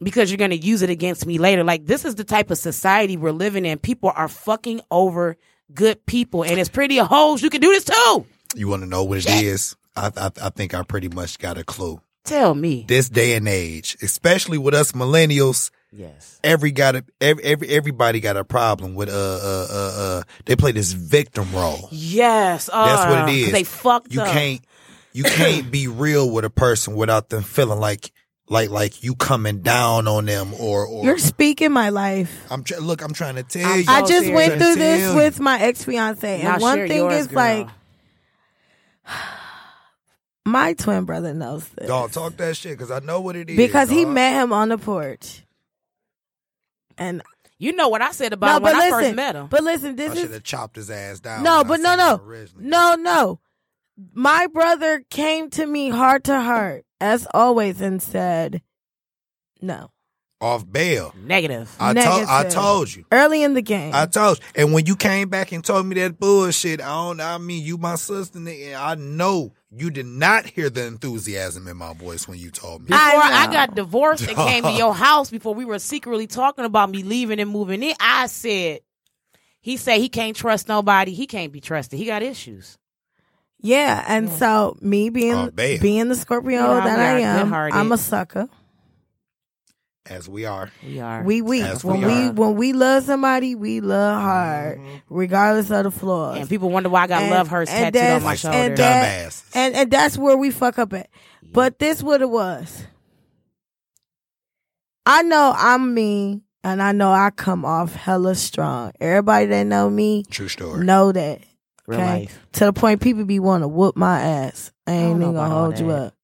[0.00, 1.64] because you're gonna use it against me later.
[1.64, 3.78] Like this is the type of society we're living in.
[3.78, 5.36] People are fucking over
[5.72, 7.42] good people, and it's pretty a hoes.
[7.42, 8.26] You can do this too.
[8.54, 9.76] You want to know what it is?
[9.96, 12.00] I, I I think I pretty much got a clue.
[12.24, 12.84] Tell me.
[12.88, 16.40] This day and age, especially with us millennials, Yes.
[16.42, 20.22] every got a, every, every everybody got a problem with uh uh uh uh.
[20.44, 21.88] They play this victim role.
[21.92, 23.52] Yes, That's what uh, it 'cause is.
[23.52, 24.28] They fucked you up.
[24.32, 24.60] can't
[25.12, 28.10] you can't be real with a person without them feeling like
[28.48, 32.44] like like you coming down on them or or You're speaking my life.
[32.50, 33.84] I'm try, look I'm trying to tell I'm you.
[33.84, 34.34] so I just serious.
[34.34, 35.16] went through this tell you.
[35.16, 37.36] with my ex fiance, Now and one share thing yours, is girl.
[37.36, 37.68] like
[40.44, 43.56] my twin brother knows this Dog, talk that shit because I know what it is.
[43.56, 44.14] because he dog.
[44.14, 45.43] met him on the porch,
[46.98, 47.22] and
[47.58, 49.46] You know what I said about no, him when but I first met him.
[49.48, 51.42] but listen, this I is should have chopped his ass down.
[51.42, 52.16] no, when I but no,
[52.46, 53.40] seen no, no, no.
[54.12, 58.60] My brother came to me heart to heart, as always, and said,
[59.62, 59.90] "No."
[60.40, 61.14] Off bail.
[61.16, 61.74] Negative.
[61.80, 63.04] I told I told you.
[63.10, 64.44] Early in the game, I told you.
[64.56, 67.78] And when you came back and told me that bullshit, I don't I mean you
[67.78, 72.38] my sister and I know you did not hear the enthusiasm in my voice when
[72.38, 72.88] you told me.
[72.88, 73.52] Before I, know.
[73.52, 77.40] got divorced and came to your house, before we were secretly talking about me leaving
[77.40, 78.80] and moving in, I said,
[79.60, 81.12] he said he can't trust nobody.
[81.14, 81.98] He can't be trusted.
[81.98, 82.76] He got issues.
[83.60, 84.04] yeah.
[84.06, 87.52] And so me being being the Scorpio We are- that we I am.
[87.72, 88.48] I'm a sucker.
[90.06, 90.70] As we are.
[90.86, 91.22] We are.
[91.22, 94.26] We we As when we we, when we love somebody, we love mm-hmm.
[94.86, 96.38] hard, regardless of the flaws.
[96.38, 98.56] and people wonder why I got And- love hurts and tattooed on my shoulder.
[98.58, 99.44] and that- dumbasses.
[99.54, 101.08] and and that's where we fuck up at.
[101.42, 102.86] But this what it was.
[105.06, 108.92] I know I'm me, and I know I come off hella strong.
[109.00, 110.84] Everybody that know me True story.
[110.84, 111.40] know that.
[111.86, 112.46] Real Okay, life.
[112.52, 114.70] to the point people be want to whoop my ass.
[114.86, 116.14] I I ain't don't even gonna hold you up.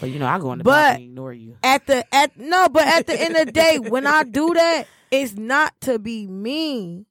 [0.00, 1.56] But you know, I go in the But- and ignore you.
[1.62, 4.86] At the at no, but at the end of the day, when I do that,
[5.10, 7.06] it's not to be mean.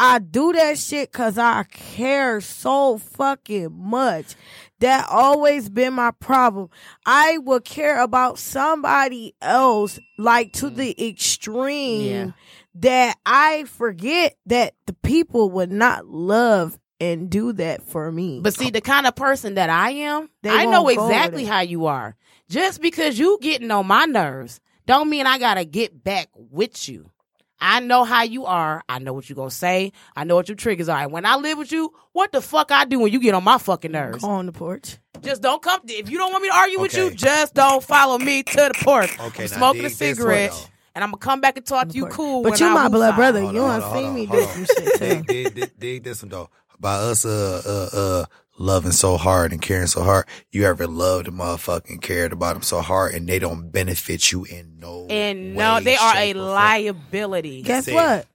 [0.00, 4.36] I do that shit cause I care so fucking much.
[4.78, 6.68] That always been my problem.
[7.04, 11.08] I will care about somebody else like to the mm.
[11.10, 12.30] extreme Yeah.
[12.76, 18.40] that I forget that the people would not love and do that for me.
[18.42, 21.10] But see, the kind of person that I am, They I know won't go with
[21.12, 22.16] exactly how you are.
[22.48, 27.10] Just because you getting on my nerves, don't mean I gotta get back with you.
[27.60, 28.82] I know how you are.
[28.88, 29.92] I know what you gonna say.
[30.14, 31.02] I know what your triggers are.
[31.02, 33.42] And when I live with you, what the fuck I do when you get on
[33.44, 34.22] my fucking nerves?
[34.22, 34.98] Go on the porch.
[35.20, 35.80] Just don't come.
[35.84, 38.74] If you don't want me to argue with you, just don't follow me to the
[38.82, 39.18] porch.
[39.18, 41.88] Okay, I'm smoking a dig this one, cigarette, and I'm gonna come back and talk
[41.88, 42.44] to you cool.
[42.44, 43.40] But when you I my woo blood brother.
[43.40, 44.54] Hold you on, don't see me hold do on.
[44.54, 44.98] some shit too.
[44.98, 46.50] dig, dig, dig, dig this one though.
[46.80, 48.24] By us, uh, uh, uh,
[48.58, 52.54] loving so hard and caring so hard, you ever loved a motherfucker and cared about
[52.54, 56.14] them so hard, and they don't benefit you in no And way, no, they are
[56.14, 57.62] a shape, or liability.
[57.62, 57.94] Guess That's it.
[57.94, 58.26] what?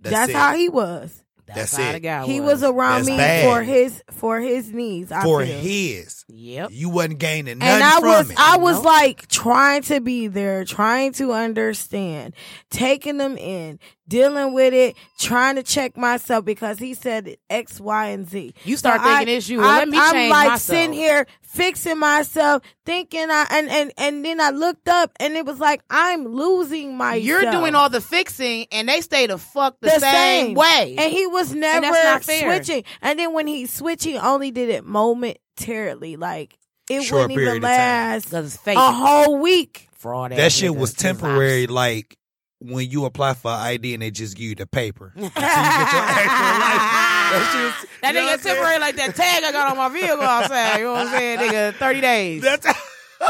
[0.00, 1.22] That's, That's, how he was.
[1.46, 1.92] That's how it.
[1.94, 2.28] the guy was.
[2.28, 3.44] He was around That's me bad.
[3.50, 5.10] for his for his needs.
[5.10, 5.58] I for feel.
[5.60, 6.24] his.
[6.28, 6.68] Yep.
[6.72, 8.36] You wasn't gaining nothing and I from was it.
[8.38, 8.84] I was Nope.
[8.84, 12.34] like trying to be there, trying to understand,
[12.70, 13.78] taking them in,
[14.08, 18.54] dealing with it, trying to check myself because he said X, Y, and Z.
[18.64, 19.58] You start So thinking I- it's you.
[19.58, 20.60] Well, I, let me I'm change like myself.
[20.60, 25.44] sitting here fixing myself, thinking I and and and then I looked up and it
[25.46, 27.24] was like I'm losing myself.
[27.24, 30.94] You're doing all the fixing, and they stay the fuck the, the same, same way.
[30.98, 32.42] And he was never that's not fair.
[32.62, 32.84] switching.
[33.02, 36.16] And then when he's switching, only did it momentarily.
[36.16, 36.56] Like
[36.90, 39.88] it Short wouldn't even last because a whole week.
[39.92, 40.30] Fraud.
[40.30, 41.66] that ass shit was temporary.
[41.66, 42.16] Like
[42.60, 45.12] when you apply for ID and they just give you the paper.
[45.18, 47.86] So you get your actual license.
[48.00, 50.78] That shit you know nigga temporary like that tag I got on my vehicle outside.
[50.78, 51.38] You know what I'm saying?
[51.38, 52.42] Nigga, 30 days.
[52.42, 52.66] That's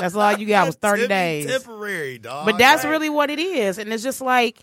[0.00, 1.46] That's all you got was 30 Temp- days.
[1.46, 2.46] Temporary, dog.
[2.46, 3.78] But that's really what it is.
[3.78, 4.60] And it's just like,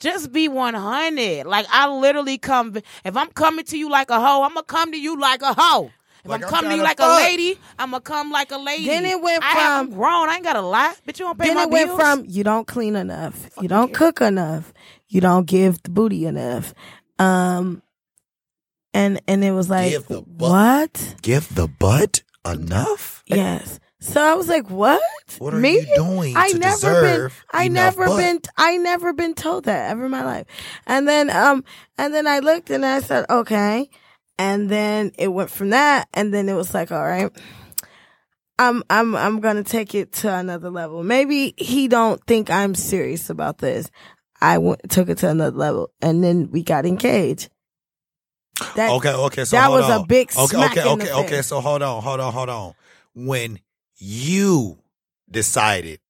[0.00, 1.46] just be 100.
[1.46, 4.72] Like, I literally come, if I'm coming to you like a hoe, I'm going to
[4.72, 5.90] come to you like a hoe.
[6.24, 7.20] If Like I'm I'm coming to you like fuck.
[7.20, 8.86] a lady, I'm going to come like a lady.
[8.86, 10.28] Then it went I have, I'm grown.
[10.28, 10.94] I ain't got to lie.
[11.04, 13.92] but you don't pay Then my it went from you don't clean enough, you don't
[13.92, 14.72] cook enough,
[15.08, 16.74] you don't give the booty enough,
[17.18, 17.82] um,
[18.94, 20.50] and and it was like Give the butt.
[20.50, 21.14] what?
[21.22, 23.22] Give the butt enough.
[23.26, 23.80] Yes.
[24.00, 25.00] So I was like, "What?
[25.38, 25.78] What are Me?
[25.78, 27.60] you doing I to never deserve been.
[27.60, 28.18] I never butt?
[28.18, 28.40] been.
[28.56, 30.46] I never been told that ever in my life."
[30.88, 31.62] And then, um,
[31.98, 33.88] and then I looked and I said, "Okay."
[34.38, 37.30] And then it went from that, and then it was like, "All right."
[38.58, 41.02] I'm I'm I'm gonna take it to another level.
[41.02, 43.90] Maybe he don't think I'm serious about this.
[44.40, 47.48] I went, took it to another level, and then we got engaged.
[48.76, 49.44] That, okay, okay.
[49.44, 51.42] So that was a big okay, smack okay, okay, okay.
[51.42, 52.74] So hold on, hold on, hold on.
[53.14, 53.58] When
[53.96, 54.78] you
[55.30, 56.00] decided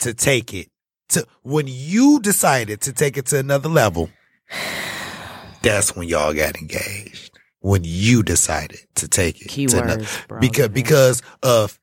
[0.00, 0.68] to take it
[1.10, 4.10] to when you decided to take it to another level,
[5.62, 7.17] that's when y'all got engaged.
[7.60, 10.40] When you decided to take it to another, bro.
[10.40, 11.78] because because of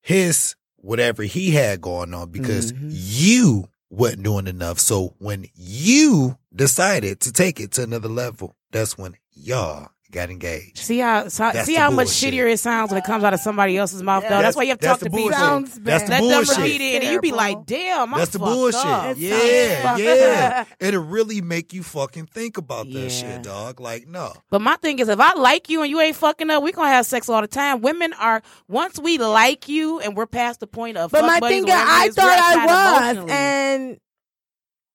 [0.00, 2.90] his whatever he had going on because Mhm.
[2.92, 4.78] you wasn't doing enough.
[4.80, 10.78] So when you decided to take it to another level, that's when y'all got engaged.
[10.78, 12.34] See how so, see the how much bullshit.
[12.34, 14.28] shittier it sounds when it comes out of somebody else's mouth, though.
[14.28, 15.18] That's, That's- why you have to talk to people.
[15.20, 15.38] bullshit.
[15.38, 16.22] Sounds That's the bad.
[16.22, 16.56] Let them bullshit.
[16.58, 18.84] repeat it, and you be like, "Damn, I'm That's the bullshit.
[18.84, 20.64] up." Yeah, yeah.
[20.80, 23.08] It'll really make you fucking think about that Yeah.
[23.08, 23.80] shit, dog.
[23.80, 24.32] Like, no.
[24.50, 26.88] But my thing is, if I like you and you ain't fucking up, we gonna
[26.88, 27.80] have sex all the time.
[27.80, 31.10] Women are once we like you and we're past the point of.
[31.10, 33.98] But fuck my thing, is, I thought I was, and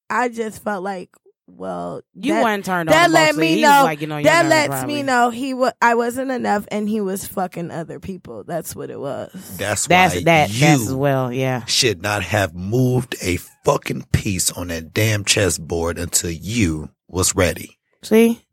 [0.09, 1.09] I just felt like,
[1.47, 3.11] well, you that, weren't turned that on.
[3.13, 3.81] let me know.
[3.83, 4.95] like, you know, that lets probably.
[4.95, 5.71] me know he was.
[5.81, 8.43] I wasn't enough, and he was fucking other people.
[8.43, 9.31] That's what it was.
[9.57, 10.49] That's That's why that.
[10.51, 11.31] you That's well.
[11.31, 11.63] Yeah.
[11.65, 17.79] should not have moved a fucking piece on that damn chessboard until you was ready.
[18.03, 18.43] See,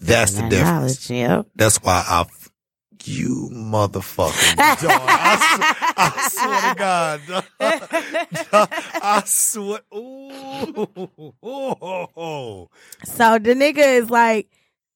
[0.00, 1.10] That's the That difference.
[1.10, 1.46] knowledge, Yep.
[1.54, 2.39] That's why I, f-
[3.08, 5.02] you motherfucker, dog.
[5.96, 7.44] I swear to God, dog.
[9.02, 9.80] I swear.
[9.94, 10.88] Ooh,
[11.44, 12.68] ooh.
[13.04, 14.48] So the nigga is like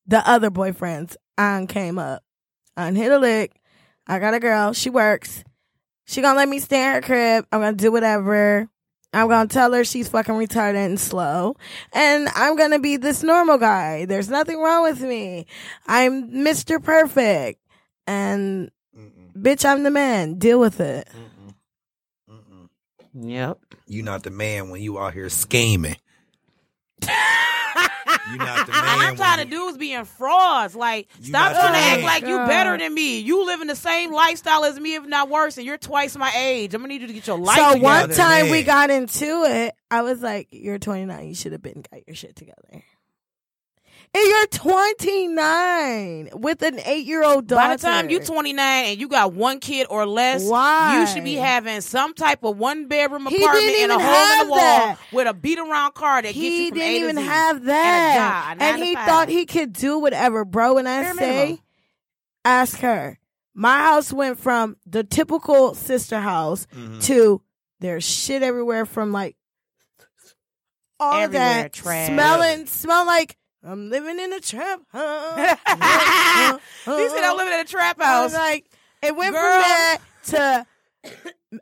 [0.07, 1.17] the other boyfriends.
[1.37, 2.23] On came up,
[2.77, 3.53] on hit a lick.
[4.07, 4.73] I got a girl.
[4.73, 5.43] She works.
[6.07, 7.47] She gonna let me stay in her crib.
[7.51, 8.69] I'm gonna do whatever.
[9.13, 11.57] I'm gonna tell her she's fucking retarded and slow,
[11.93, 14.07] and I'm gonna be this normal guy.
[14.07, 15.47] There's nothing wrong with me.
[15.87, 16.83] I'm Mr.
[16.83, 17.61] Perfect,
[18.07, 18.71] and
[19.37, 20.39] bitch, I'm the man.
[20.39, 21.09] Deal with it.
[23.15, 23.59] Yep.
[23.87, 25.97] You not the man when you out here scheming.
[27.03, 27.09] you
[28.39, 28.83] not the man.
[28.85, 30.75] I'm when tired you- of dudes being frauds.
[30.75, 33.21] Like, You stop trying to act like you better than me.
[33.21, 36.75] You living the same lifestyle as me, if not worse, and you're twice my age.
[36.75, 37.85] I'm gonna need you to get your life So together.
[37.85, 41.29] one time we got into it, I was like, "You're 29.
[41.29, 42.83] You should have been got your shit together."
[44.17, 47.69] And you're 29 with an eight year old daughter.
[47.69, 51.01] By the time you're 29 and you got one kid or less, Why?
[51.01, 54.33] you should be having some type of one bedroom apartment didn't in a even hole
[54.43, 54.99] in the wall that.
[55.13, 57.23] with a beat around car that gets he you from didn't A to even Z.
[57.25, 58.47] have that.
[58.51, 60.79] And, job, And he to thought he could do whatever, bro.
[60.79, 61.59] And I Bare say, minimum.
[62.45, 63.19] ask her.
[63.53, 67.01] My house went from the typical sister house Mm-hmm.
[67.01, 67.41] to
[67.81, 69.37] there's shit everywhere from like
[71.01, 72.07] all Everywhere, that trash.
[72.07, 73.37] smelling, smell like
[73.67, 74.81] I'm living in a trap.
[74.93, 75.59] house.
[76.85, 78.25] He said I'm living in a trap I house.
[78.25, 78.67] was like,
[79.03, 79.43] it went Girl.
[79.43, 80.67] from that to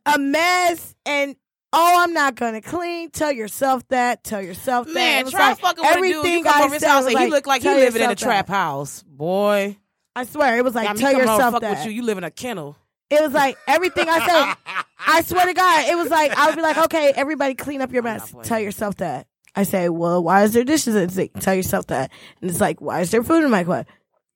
[0.07, 1.36] a mess and
[1.72, 3.11] oh, I'm not gonna clean.
[3.11, 4.24] Tell yourself that.
[4.24, 4.94] Tell yourself that.
[4.94, 6.09] Man, try like, fucking with a dude.
[6.09, 8.48] You everything I over his said house and he look like living in a trap
[8.48, 8.53] that.
[8.53, 9.03] house.
[9.05, 9.76] Boy.
[10.14, 11.78] I swear, it was like tell yourself fuck that.
[11.78, 11.92] with you.
[11.92, 12.76] You live in a kennel.
[13.11, 14.84] It was like everything I said.
[15.07, 17.92] I swear to God, it was like I would be like, okay, everybody clean up
[17.92, 18.34] your mess.
[18.42, 19.26] Tell yourself that.
[19.55, 21.38] I say, well, why is there dishes in the sink?
[21.40, 22.11] Tell yourself that.
[22.40, 23.86] And it's like, why is there food in my microwave?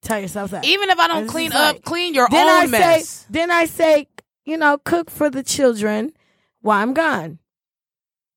[0.02, 0.64] Tell yourself that.
[0.64, 3.08] Even if I don't clean up, like- clean your then own I mess.
[3.08, 4.08] Say, then I say,
[4.44, 6.12] you know, cook for the children
[6.60, 7.38] while I'm gone.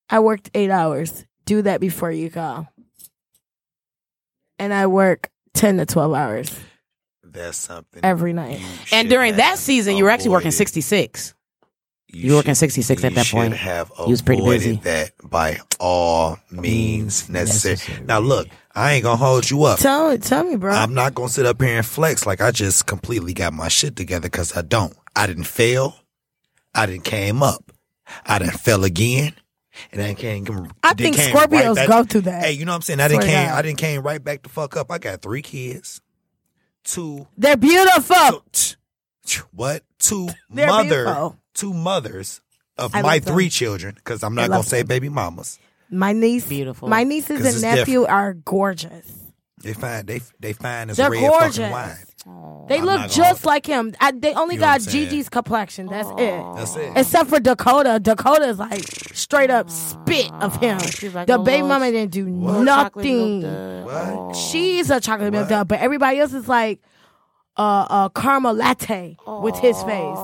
[0.10, 1.26] I worked eight hours.
[1.46, 2.68] Do that before you go.
[4.58, 6.54] And I work ten to twelve hours
[7.24, 8.04] That's something.
[8.04, 8.62] every night.
[8.92, 10.58] and during that season, you were actually working avoided.
[10.58, 11.34] 66.
[12.12, 13.54] You were working 66 at that should point.
[13.54, 14.76] have He was pretty avoided busy.
[14.84, 18.04] that by all means necessary.
[18.04, 19.80] Now, look, I ain't gonna hold you up.
[19.80, 20.74] Tell me, tell me, bro.
[20.74, 23.96] I'm not gonna sit up here and flex like I just completely got my shit
[23.96, 24.96] together because I don't.
[25.16, 25.96] I didn't fail.
[26.74, 27.72] I didn't came up.
[28.26, 29.34] I didn't fell again.
[29.92, 30.72] And I didn't came.
[30.84, 32.44] I think came Scorpios back- go through that.
[32.46, 33.00] Hey, you know what I'm saying?
[33.00, 33.48] I didn't came.
[33.48, 33.58] God.
[33.58, 34.92] I didn't came right back the fuck up.
[34.92, 36.02] I got three kids,
[36.84, 38.44] two They're beautiful.
[39.52, 39.84] what?
[40.00, 41.39] Two They're mother, beautiful.
[41.54, 42.42] Two mothers
[42.78, 43.34] of I my love them.
[43.36, 43.96] three children.
[43.96, 45.60] Because I'm I not gonna love say baby mamas.
[45.92, 46.88] My niece, Beautiful.
[46.88, 49.12] My nieces 'Cause and it's nephew are gorgeous.
[49.62, 50.06] They fine.
[50.06, 51.58] They they fine as They're red gorgeous.
[51.58, 51.96] fucking wine.
[52.70, 53.94] They I'm look not just gonna- like him.
[54.00, 55.10] I, they only You know what I'm got saying?
[55.10, 55.88] Gigi's complexion.
[55.88, 56.44] That's it.
[56.56, 56.94] That's it.
[56.96, 58.00] Except for Dakota.
[58.00, 58.84] Dakota is like
[59.14, 60.78] straight up spit of him.
[61.14, 63.42] like the a baby little- mama didn't do little chocolate nothing.
[63.42, 63.86] milk
[64.28, 64.36] What?
[64.36, 66.80] She's a chocolate milk dog, but everybody else is like
[67.58, 70.18] uh, a caramel latte with his face.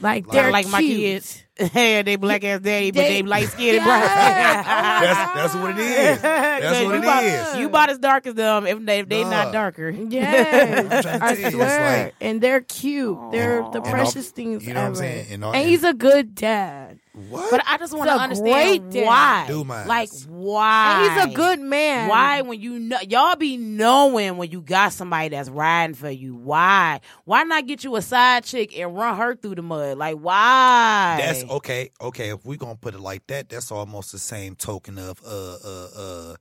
[0.00, 1.42] Like Kinda they're like my kids.
[1.74, 4.64] yeah, they black ass daddy, but They- they light skinned and Yes.
[4.64, 5.04] brown.
[5.04, 6.22] That's that's what it is.
[6.22, 7.56] That's what you it about, is.
[7.56, 9.90] You about as dark as them if they, if they not darker.
[9.90, 13.18] Yes, I'm trying to I tell you, swear, like- and they're cute.
[13.32, 14.96] They're the And all- precious things you know what I'm ever.
[15.02, 15.26] saying?
[15.30, 16.89] And all- And he's a good dad.
[17.12, 17.50] What?
[17.50, 19.44] But I just want to understand why.
[19.48, 19.88] Do mine.
[19.88, 21.02] Like why?
[21.08, 22.08] And he's a good man.
[22.08, 26.36] Why when you know y'all be knowing when you got somebody that's riding for you?
[26.36, 27.00] Why?
[27.24, 29.98] Why not get you a side chick and run her through the mud?
[29.98, 31.16] Like why?
[31.20, 31.90] That's okay.
[32.00, 35.56] Okay, if we gonna put it like that, that's almost the same token of uh
[35.64, 36.34] uh uh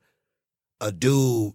[0.82, 1.54] a dude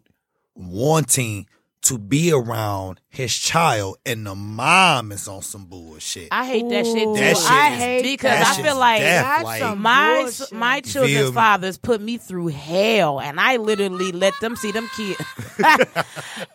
[0.57, 1.47] wanting
[1.85, 6.29] to be around his child and the mom is on some bullshit.
[6.33, 7.15] I hate that shit too.
[7.15, 10.53] That shit I is- hate because that I feel like death, like- my bullshit.
[10.53, 15.21] my children's fathers put me through hell, and I literally let them see them kids.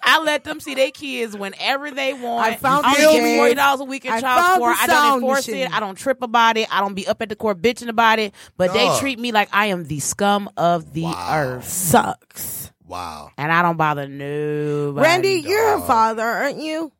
[0.04, 2.46] I let them see their kids whenever they want.
[2.46, 3.38] I found I the only give shade.
[3.38, 4.78] forty dollars a week in I child support.
[4.80, 5.64] I don't sound enforce machine.
[5.68, 5.72] it.
[5.74, 6.68] I don't trip about it.
[6.76, 8.34] I don't be up at the court bitching about it.
[8.58, 12.59] But they treat me like I am the scum of the earth, Sucks.
[12.90, 13.32] Wow.
[13.38, 15.04] and I don't bother nobody.
[15.04, 16.92] Randy, you're a father, aren't you?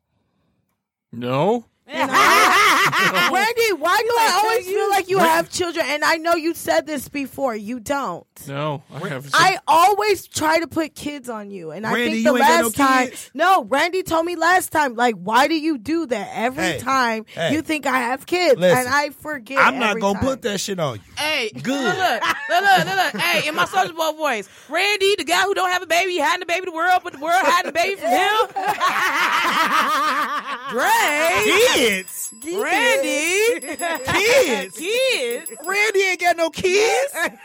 [1.12, 1.64] No.
[1.86, 2.06] Randy,
[3.78, 5.84] why do I always feel like you have children?
[5.88, 7.54] And I know you said this before.
[7.56, 8.26] You don't.
[8.48, 8.82] No.
[8.92, 9.30] I have.
[9.34, 12.60] I always try to put kids on you, and I think the you ain't got
[12.60, 13.30] no last time, kids?
[13.34, 17.24] no, Randy told me last time, like, why do you do that every Hey, time
[17.28, 17.52] hey.
[17.52, 19.58] you think I have kids, Listen, and I forget.
[19.58, 20.28] I'm not every gonna time.
[20.28, 21.00] put that shit on you.
[21.16, 21.64] Hey, Good.
[21.64, 23.22] Look, look, look, look, look, look.
[23.22, 26.40] Hey, in my Soldier Boy voice, Randy, the guy who don't have a baby, hiding
[26.40, 28.50] the baby the world, but the world hiding the baby from him.
[30.70, 30.88] Dre,
[31.74, 33.60] Kids, Randy,
[34.06, 35.29] kids, kids.
[35.66, 37.14] Randy ain't got no kids.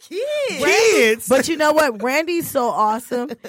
[0.00, 0.64] Kids.
[0.64, 2.02] Kids, But you know what?
[2.02, 3.30] Randy's so awesome.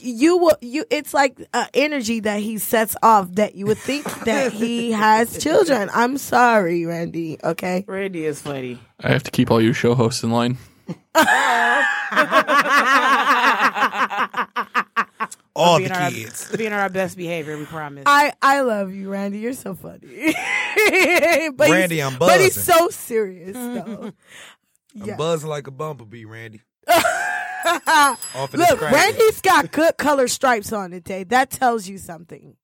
[0.00, 0.84] You will you.
[0.90, 5.42] It's like an energy that he sets off that you would think that he has
[5.42, 5.90] children.
[5.92, 7.38] I'm sorry, Randy.
[7.42, 7.84] Okay.
[7.86, 8.78] Randy is funny.
[9.00, 10.58] I have to keep all you show hosts in line.
[15.58, 16.56] All the being our, kids.
[16.56, 18.04] being our best behavior, we promise.
[18.06, 19.38] I I love you, Randy.
[19.38, 19.98] You're so funny.
[21.52, 22.74] but Randy, he's, I'm But he's buzzing.
[22.74, 24.12] so serious though.
[25.02, 26.62] I'm buzzing like a bumblebee, Randy.
[26.88, 28.80] Off in the Look.
[28.80, 31.28] Randy's got good color stripes on it, Dave.
[31.30, 32.56] That tells you something.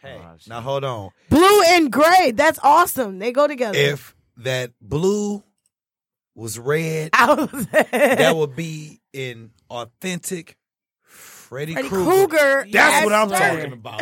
[0.00, 1.10] Hey, oh, now hold on.
[1.30, 2.32] Blue and gray.
[2.34, 3.18] That's awesome.
[3.20, 3.78] They go together.
[3.78, 5.44] If that blue
[6.34, 10.56] was red, was- that would be an authentic
[11.52, 12.28] Freddy, Freddy Krueger.
[12.28, 12.66] Krueger.
[12.72, 13.36] That's what I'm sir.
[13.36, 14.00] talking about.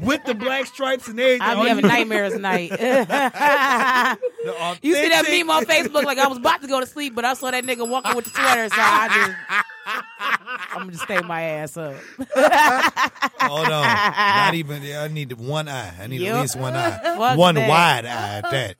[0.00, 1.42] With the black stripes and everything.
[1.42, 2.70] I be having nightmares tonight.
[4.82, 7.24] you see that meme on Facebook like I was about to go to sleep, but
[7.24, 9.30] I saw that nigga walking with the sweater, so I just
[10.72, 11.94] I'm gonna just stay my ass up.
[13.42, 13.84] Hold on.
[13.84, 14.82] Not even.
[14.82, 15.94] I need one eye.
[16.00, 16.34] I need Yep.
[16.34, 17.36] at least one eye.
[17.36, 17.68] One that.
[17.68, 18.74] wide eye at that.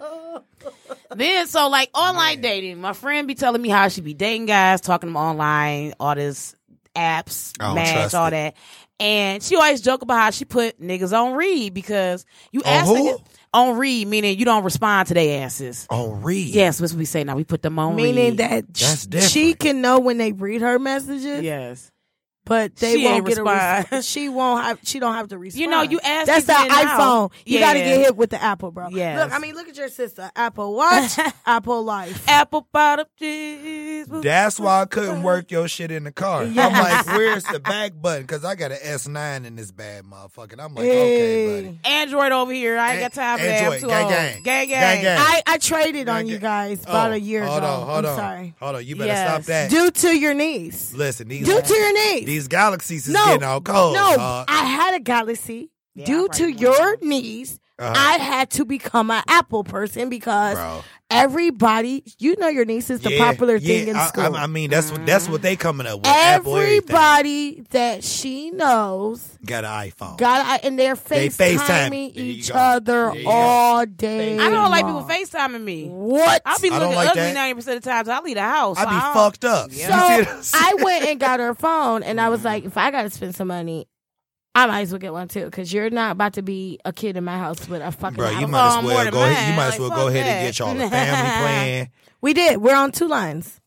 [1.14, 4.80] Then so like online dating, my friend be telling me how she be dating guys,
[4.80, 6.55] talking to them online, all this
[6.96, 8.30] apps, I match, all it.
[8.32, 8.56] that.
[8.98, 12.86] And she always joke about how she put niggas on read because you On ask
[12.86, 12.94] who?
[12.94, 15.86] niggas on read, meaning you don't respond to their asses.
[15.90, 16.46] On read.
[16.54, 17.36] Yes, that's what we say now.
[17.36, 18.02] We put them on read.
[18.14, 18.38] Meaning read.
[18.38, 19.30] that That's sh- different.
[19.32, 21.42] she can know when they read her messages.
[21.42, 21.90] Yes.
[22.46, 23.78] But they She won't ain't get a respond.
[23.90, 24.06] response.
[24.16, 24.78] She won't have.
[24.84, 25.60] She don't have to respond.
[25.60, 26.98] You know, you ask That's the these men now.
[26.98, 27.32] iPhone.
[27.44, 28.88] You got to get hit with the Apple, bro.
[28.90, 29.24] Yeah.
[29.24, 30.30] Look, I mean, look at your sister.
[30.36, 32.26] Apple Watch, Apple Life.
[32.28, 34.06] Apple bottom cheese.
[34.08, 36.42] That's why I couldn't work your shit in the car.
[36.42, 38.22] I'm like, where's the back button?
[38.22, 40.54] Because I got an S9 in this bad motherfucker.
[40.60, 41.78] I'm like, okay, buddy.
[41.84, 42.78] Android over here.
[42.78, 43.58] I ain't got time for that.
[43.58, 44.12] I'm Android, too gang, old.
[44.12, 44.42] gang.
[44.44, 44.80] gang, gang.
[44.80, 45.18] Gang, gang.
[45.20, 47.66] I, I traded on you guys about Oh, a year hold ago.
[47.66, 48.16] on, hold I'm on.
[48.16, 48.54] sorry.
[48.60, 48.84] Hold on.
[48.86, 49.28] You better Yes.
[49.28, 49.70] stop that.
[49.70, 50.94] Due to your knees.
[50.94, 52.24] Listen, these, Due to your niece.
[52.36, 53.94] These galaxies is no, getting all cold.
[53.94, 54.44] no, dog.
[54.48, 55.70] I had a Galaxy.
[55.94, 57.92] Yeah, Due to your knees, Uh-huh.
[57.96, 60.84] I had to become an Apple person because Bro.
[61.10, 64.36] Everybody, you know, your niece is the Yeah, popular yeah, thing in I- school.
[64.36, 66.06] I, I mean, that's what that's what they coming up with.
[66.06, 66.76] Apple everything.
[66.96, 70.18] Everybody that she knows got an iPhone.
[70.18, 71.56] got and they're They FaceTime.
[71.58, 72.54] FaceTiming There you each go.
[72.58, 73.30] other There you go.
[73.30, 74.38] all day.
[74.38, 75.08] I don't like people long.
[75.08, 75.88] FaceTiming me.
[75.88, 76.42] What?
[76.44, 77.34] I'll be I don't looking like ugly that.
[77.34, 78.08] ninety percent of the times.
[78.08, 78.76] I leave the house.
[78.78, 79.70] I be don't- fucked up.
[79.72, 79.86] Yeah.
[79.86, 80.64] You see So what I'm saying?
[80.80, 83.34] I went and got her phone, and I was like, if I got to spend
[83.34, 83.86] some money,
[84.56, 87.16] I might as well get one too, because you're not about to be a kid
[87.16, 88.16] in my house with a fucking.
[88.16, 89.50] Bro, you might as well go ahead.
[89.50, 91.88] You might as well go ahead and get y'all a family plan.
[92.22, 92.56] We did.
[92.58, 93.60] We're on two lines,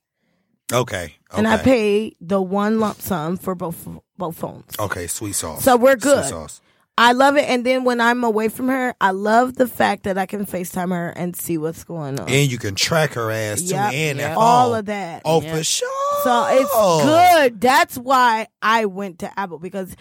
[0.74, 1.16] Okay.
[1.36, 1.64] and I okay.
[1.64, 3.88] paid the one lump sum for both
[4.18, 4.66] both phones.
[4.80, 5.64] Okay, sweet sauce.
[5.64, 6.26] So we're good.
[6.26, 6.62] Sweet sauce.
[7.02, 10.18] I love it, and then when I'm away from her, I love the fact that
[10.18, 12.28] I can Facetime her and see what's going on.
[12.28, 13.94] And you can track her ass too, Yep.
[13.94, 15.22] and that all of that.
[15.24, 15.56] Oh, Yeah.
[15.56, 16.24] for sure.
[16.26, 17.62] So it's good.
[17.62, 19.96] That's why I went to Apple because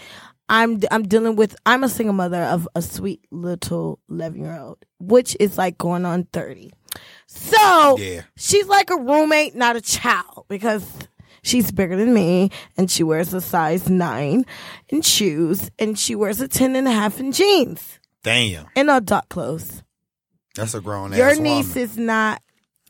[0.48, 4.78] I'm I'm dealing with I'm a single mother of a sweet little eleven year old,
[4.98, 6.72] which is like going on thirty.
[7.26, 8.22] So Yeah.
[8.36, 10.84] she's like a roommate, not a child, because
[11.42, 14.44] she's bigger than me and she wears a size nine
[14.88, 19.28] in shoes and she wears a ten and a half in jeans Damn, and adult
[19.28, 19.82] clothes.
[20.54, 21.82] that's a grown Your ass Your niece woman.
[21.82, 22.42] is not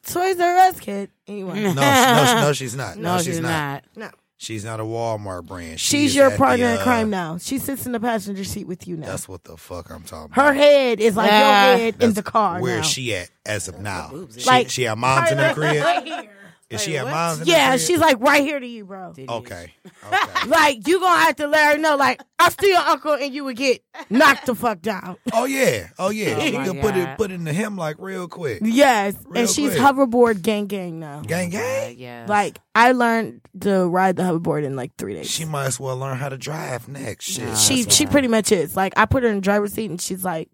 [0.07, 1.11] Toys R Us kid.
[1.27, 1.61] Anyway.
[1.63, 2.97] No, no, no, she's not.
[2.97, 3.85] No, No, she's she's not.
[3.97, 4.11] No.
[4.41, 5.81] She's not a Walmart brand.
[5.81, 7.39] She She's your partner the, in uh, crime now.
[7.39, 9.09] She sits in the passenger seat with you now.
[9.09, 10.41] That's what the fuck I'm talking about.
[10.43, 11.71] Her head is like Yeah.
[11.71, 12.81] your head in the car Where now.
[12.83, 14.13] is she at as of now?
[14.37, 15.83] She, Like- she at mom's in the crib.
[15.85, 16.31] Right
[16.71, 16.77] here.
[16.77, 17.81] Is she at mom's in the Yeah, crib?
[17.81, 19.13] she's like right here to you, bro.
[19.29, 19.73] okay.
[20.47, 23.45] Like you gonna have to let her know, like I'm still your uncle, and you
[23.45, 25.17] would get knocked the fuck down.
[25.33, 26.37] Oh yeah, oh yeah.
[26.39, 27.17] Oh, she my can put it God.
[27.19, 28.61] put it into him like real quick.
[28.65, 29.81] Yes, Real and she's quick.
[29.83, 31.21] hoverboard gang gang now.
[31.21, 31.97] Gang gang.
[31.99, 32.27] Yeah.
[32.29, 35.29] Like I learned to ride the hoverboard in like three days.
[35.31, 37.27] She might as well learn how to drive next.
[37.27, 37.57] Shit.
[37.59, 38.77] she she pretty much is.
[38.77, 40.49] Like I put her in the driver's seat, and she's like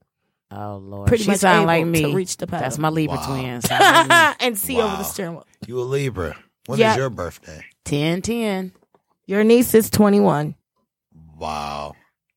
[0.51, 1.09] Oh Lord.
[1.09, 2.03] pretty she much sound able like me.
[2.03, 2.61] to reach the pedal.
[2.63, 3.27] That's my Libra Wow.
[3.27, 3.61] twin.
[3.63, 4.47] Sound like me.
[4.47, 4.97] and see over Wow.
[4.97, 5.47] the steering wheel.
[5.67, 6.37] You a Libra.
[6.67, 6.97] When is Yeah.
[6.97, 7.65] your birthday?
[7.85, 8.73] 10 10.
[9.27, 10.55] Your niece is 21.
[11.39, 11.95] Wow.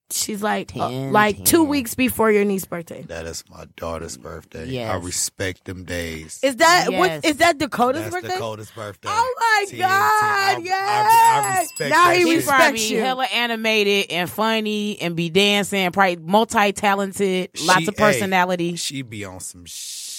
[0.10, 1.68] She's like uh, 10, like two 10.
[1.68, 3.02] weeks before your niece's birthday.
[3.10, 4.62] That is my daughter's birthday.
[4.62, 5.04] I Yes.
[5.04, 6.40] respect them days.
[6.44, 6.98] Is that Yes.
[7.00, 7.26] what?
[7.26, 8.30] Is that Dakota's That's birthday?
[8.30, 9.10] Dakota's birthday.
[9.12, 9.80] Oh my 10, 10.
[9.80, 9.90] God!
[9.92, 11.12] I- I- yes.
[11.58, 12.30] I respect now that he shit.
[12.30, 13.00] She respects probably you.
[13.02, 18.70] hella animated and funny and be dancing, probably multi talented, lots She- of personality.
[18.72, 19.66] Hey, she be on some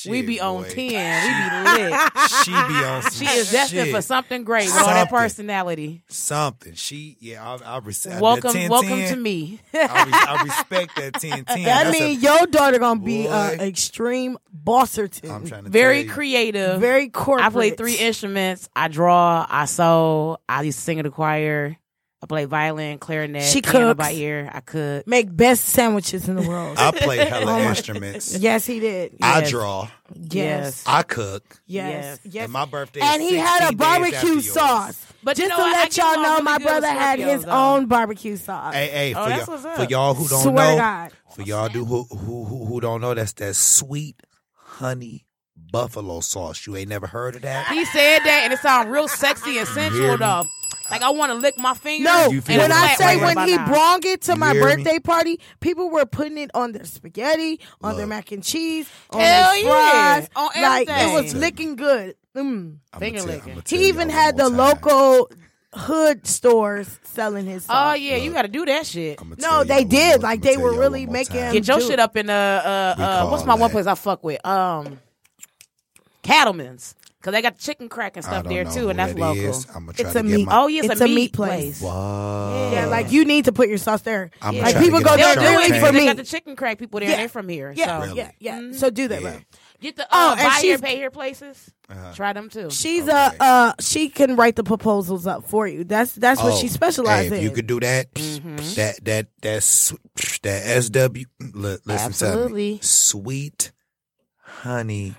[0.00, 0.10] shit.
[0.10, 0.68] we be on boy.
[0.70, 0.74] 10.
[0.76, 2.00] We be lit.
[2.44, 3.94] She be on some She is destined shit.
[3.94, 6.02] for something great with all that personality.
[6.08, 6.74] Something.
[6.74, 9.60] She, yeah, I, I respect Welcome, that 10, welcome 10, to me.
[9.74, 11.44] I, re- I respect that 10 10.
[11.44, 15.30] that That's means your daughter gonna be uh, an extreme bosserton.
[15.30, 16.12] I'm trying to Very tell you.
[16.12, 16.80] creative.
[16.80, 17.46] very corporate.
[17.46, 18.68] I play three instruments.
[18.76, 19.46] I draw.
[19.48, 20.38] I sew.
[20.48, 21.76] I used to sing in the choir.
[22.20, 23.98] I play violin, clarinet, She piano cooks.
[23.98, 24.50] by ear.
[24.52, 25.06] I could.
[25.06, 26.76] Make best sandwiches in the world.
[26.76, 28.36] I play hella Oh instruments.
[28.36, 29.14] yes, he did.
[29.22, 29.50] I Yes.
[29.50, 29.88] draw.
[30.14, 30.82] Yes.
[30.84, 31.44] I cook.
[31.66, 32.18] Yes.
[32.24, 32.34] Yes.
[32.34, 32.44] Yes.
[32.44, 34.52] And my birthday And is he had a 16 days after barbecue yours.
[34.52, 35.06] sauce.
[35.22, 35.76] But you Just know to what?
[35.76, 37.50] I let get y'all along know, really my good with brother had Scorpios, his though.
[37.74, 38.74] own barbecue sauce.
[38.74, 39.76] Hey, hey, Oh, for, that's y'all, what's up.
[39.76, 41.12] for y'all who don't Swear to know, God.
[41.36, 44.16] for y'all do who, who who who don't know, that's that sweet
[44.54, 45.24] honey
[45.70, 46.66] buffalo sauce.
[46.66, 47.68] You ain't never heard of that?
[47.68, 50.44] He said that, and it sounded real sexy and sensual, though.
[50.90, 52.04] Like I want to lick my fingers.
[52.06, 52.72] No, when?
[52.72, 53.66] I say right when he now.
[53.66, 54.76] brought it to You my hear me?
[54.76, 59.20] birthday party, people were putting it on their spaghetti, on their mac and cheese, on
[59.20, 60.20] Hell their yeah.
[60.20, 60.30] fries.
[60.36, 62.14] On like it was licking good.
[62.36, 62.78] Mm.
[62.98, 63.62] Finger tell- licking.
[63.66, 64.56] He even had the time.
[64.56, 65.30] local
[65.74, 67.64] hood stores selling his.
[67.64, 67.98] Oh sauce.
[67.98, 69.18] yeah, you got to do that shit.
[69.38, 70.22] No, they did.
[70.22, 73.54] Like they were really making Get your shit up in uh uh, uh what's my
[73.54, 74.44] one place I fuck with?
[74.46, 75.00] Um
[76.22, 76.94] Cattleman's.
[77.20, 79.42] Cause they got chicken crack and stuff there too, and that's local.
[79.42, 79.66] is.
[79.74, 80.46] I'ma try It's to a get meat.
[80.46, 81.80] my- Oh, yeah, it's, It's a, a meat, meat place.
[81.80, 81.82] place.
[81.82, 82.70] Wow.
[82.72, 84.30] Yeah, like you need to put your sauce there.
[84.40, 85.92] I'ma like try to people get go there Shark They'll do really it for because
[85.94, 87.08] they got the chicken crack people there.
[87.10, 87.16] Yeah.
[87.16, 87.72] They're from here.
[87.76, 88.14] Yeah, so.
[88.14, 88.58] yeah, yeah.
[88.60, 88.74] Mhm.
[88.76, 89.30] So do that, Yeah.
[89.32, 89.40] bro.
[89.80, 91.70] Get the Oh, uh, and buy here, pay here places.
[91.90, 92.12] Uh-huh.
[92.14, 92.70] Try them too.
[92.70, 95.82] She's a uh, she can write the proposals up for you.
[95.82, 97.48] That's that's what Oh, she specializes hey, if in.
[97.48, 98.56] you could do that, Mm-hmm.
[98.76, 99.92] that that that's
[100.42, 101.26] that SW.
[101.40, 102.72] Li- listen to Absolutely.
[102.74, 103.72] me, sweet
[104.40, 105.14] honey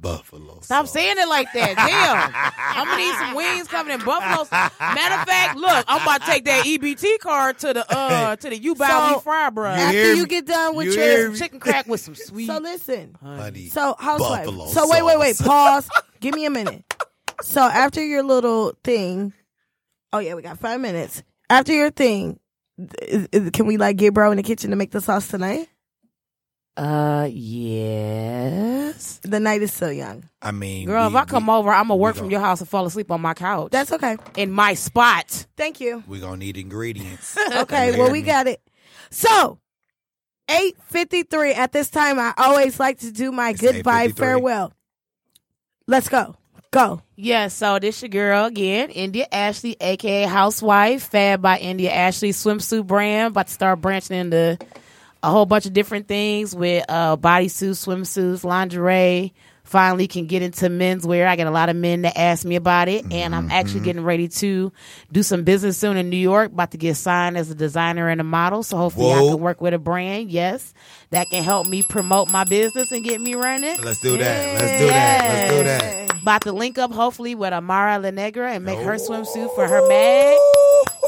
[0.00, 0.60] buffalo.
[0.60, 1.74] Stop saying it like that.
[1.76, 2.32] Damn.
[2.78, 4.46] I'm gonna need some wings coming in Buffalo.
[4.80, 8.50] Matter of fact, look, I'm about to take that EBT card to the uh to
[8.50, 9.74] the U Bow So, We Fry, bro.
[9.74, 11.34] You After you get done with You your?
[11.36, 12.46] Chicken crack with some sweet.
[12.46, 13.16] so listen.
[13.22, 13.68] honey.
[13.68, 14.46] So housewife.
[14.46, 15.38] Buffalo So wait, wait, wait.
[15.38, 15.88] Pause.
[16.20, 16.84] Give me a minute.
[17.42, 19.32] So after your little thing,
[20.12, 21.22] oh yeah, we got five minutes.
[21.50, 22.38] After your thing,
[23.02, 25.68] is, is- can we like get bro in the kitchen to make the sauce tonight?
[26.78, 29.18] Uh, yes.
[29.24, 30.22] The night is still young.
[30.40, 32.68] I mean, Girl, we, if I come over, I'm gonna work from your house and
[32.68, 33.72] fall asleep on my couch.
[33.72, 34.16] That's okay.
[34.36, 35.46] in my spot.
[35.56, 36.04] Thank you.
[36.06, 37.36] we gonna need ingredients.
[37.52, 38.60] Okay, well we got it.
[39.10, 39.58] So,
[40.48, 41.52] eight fifty three.
[41.52, 44.72] At this time, I always like to do my It's goodbye farewell.
[45.88, 46.36] Let's go.
[46.70, 47.02] Go.
[47.16, 52.86] Yeah, so this your girl again, India Ashley, aka Housewife, Fab by India Ashley swimsuit
[52.86, 53.32] brand.
[53.32, 54.58] About to start branching into
[55.22, 59.34] a whole bunch of different things with uh bodysuits, swimsuits, lingerie.
[59.64, 61.26] Finally can get into menswear.
[61.26, 64.02] I get a lot of men that ask me about it, and I'm actually getting
[64.02, 64.72] ready to
[65.12, 66.52] do some business soon in New York.
[66.52, 69.32] About to get signed as a designer and a model, so hopefully I Whoa.
[69.32, 70.30] can work with a brand.
[70.30, 70.72] Yes,
[71.10, 73.78] that can help me promote my business and get me running.
[73.82, 74.62] Let's do that.
[74.62, 75.28] Let's do that.
[75.34, 76.22] Let's do that.
[76.22, 79.86] About to link up hopefully with Amara La Negra and make her swimsuit for her
[79.86, 80.38] mag.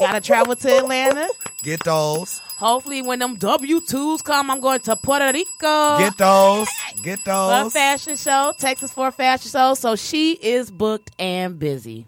[0.00, 1.30] Gotta travel to Atlanta.
[1.62, 2.42] Get those.
[2.60, 5.98] Hopefully when them W twos come, I'm going to Puerto Rico.
[5.98, 6.68] Get those.
[7.02, 7.30] Get for
[7.66, 9.72] a fashion show, Texas for a fashion show.
[9.72, 12.06] So she is booked and busy.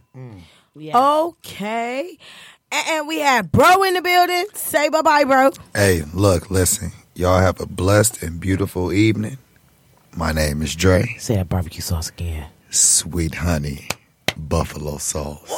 [0.76, 0.92] Yeah.
[0.94, 1.36] Oh.
[1.38, 2.18] Okay.
[2.70, 4.44] And, and we have bro in the building.
[4.52, 5.52] Say bye bye, bro.
[5.74, 6.92] Hey, look, listen.
[7.14, 9.38] Y'all have a blessed and beautiful evening.
[10.14, 11.16] My name is Dre.
[11.18, 12.50] Say that barbecue sauce again.
[12.68, 13.88] Sweet honey
[14.36, 15.50] buffalo sauce.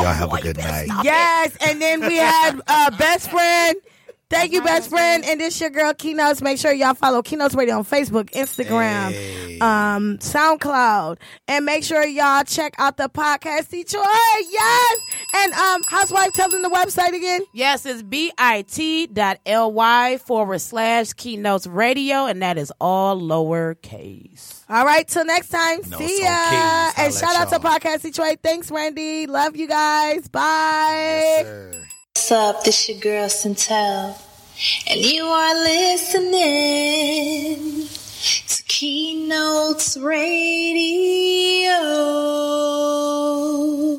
[0.00, 0.88] Y'all have a good night.
[1.02, 3.76] Yes, and then we had uh, best friend.
[4.30, 5.24] Thank you, best friend.
[5.24, 6.42] And this your girl Keynotes.
[6.42, 9.58] Make sure y'all follow Keynotes Radio on Facebook, Instagram, Hey.
[9.60, 11.16] um, SoundCloud,
[11.48, 14.04] and make sure y'all check out the podcast Detroit.
[14.50, 14.98] Yes,
[15.34, 17.40] and um, housewife, tell them the website again.
[17.54, 18.64] Yes, it's bit.ly
[20.18, 24.62] forward slash keynotes radio, and that is all lowercase.
[24.68, 25.80] All right, till next time.
[25.88, 26.28] No, see ya.
[26.28, 26.58] on keys.
[26.58, 27.78] Holla And shout out to y'all.
[27.78, 28.40] Podcast Detroit.
[28.42, 29.26] Thanks, Randy.
[29.26, 30.28] Love you guys.
[30.28, 31.72] Bye.
[32.30, 32.62] Up?
[32.62, 34.14] This your girl Centel,
[34.86, 36.28] and you are listening
[38.48, 40.68] to Keynotes Radio.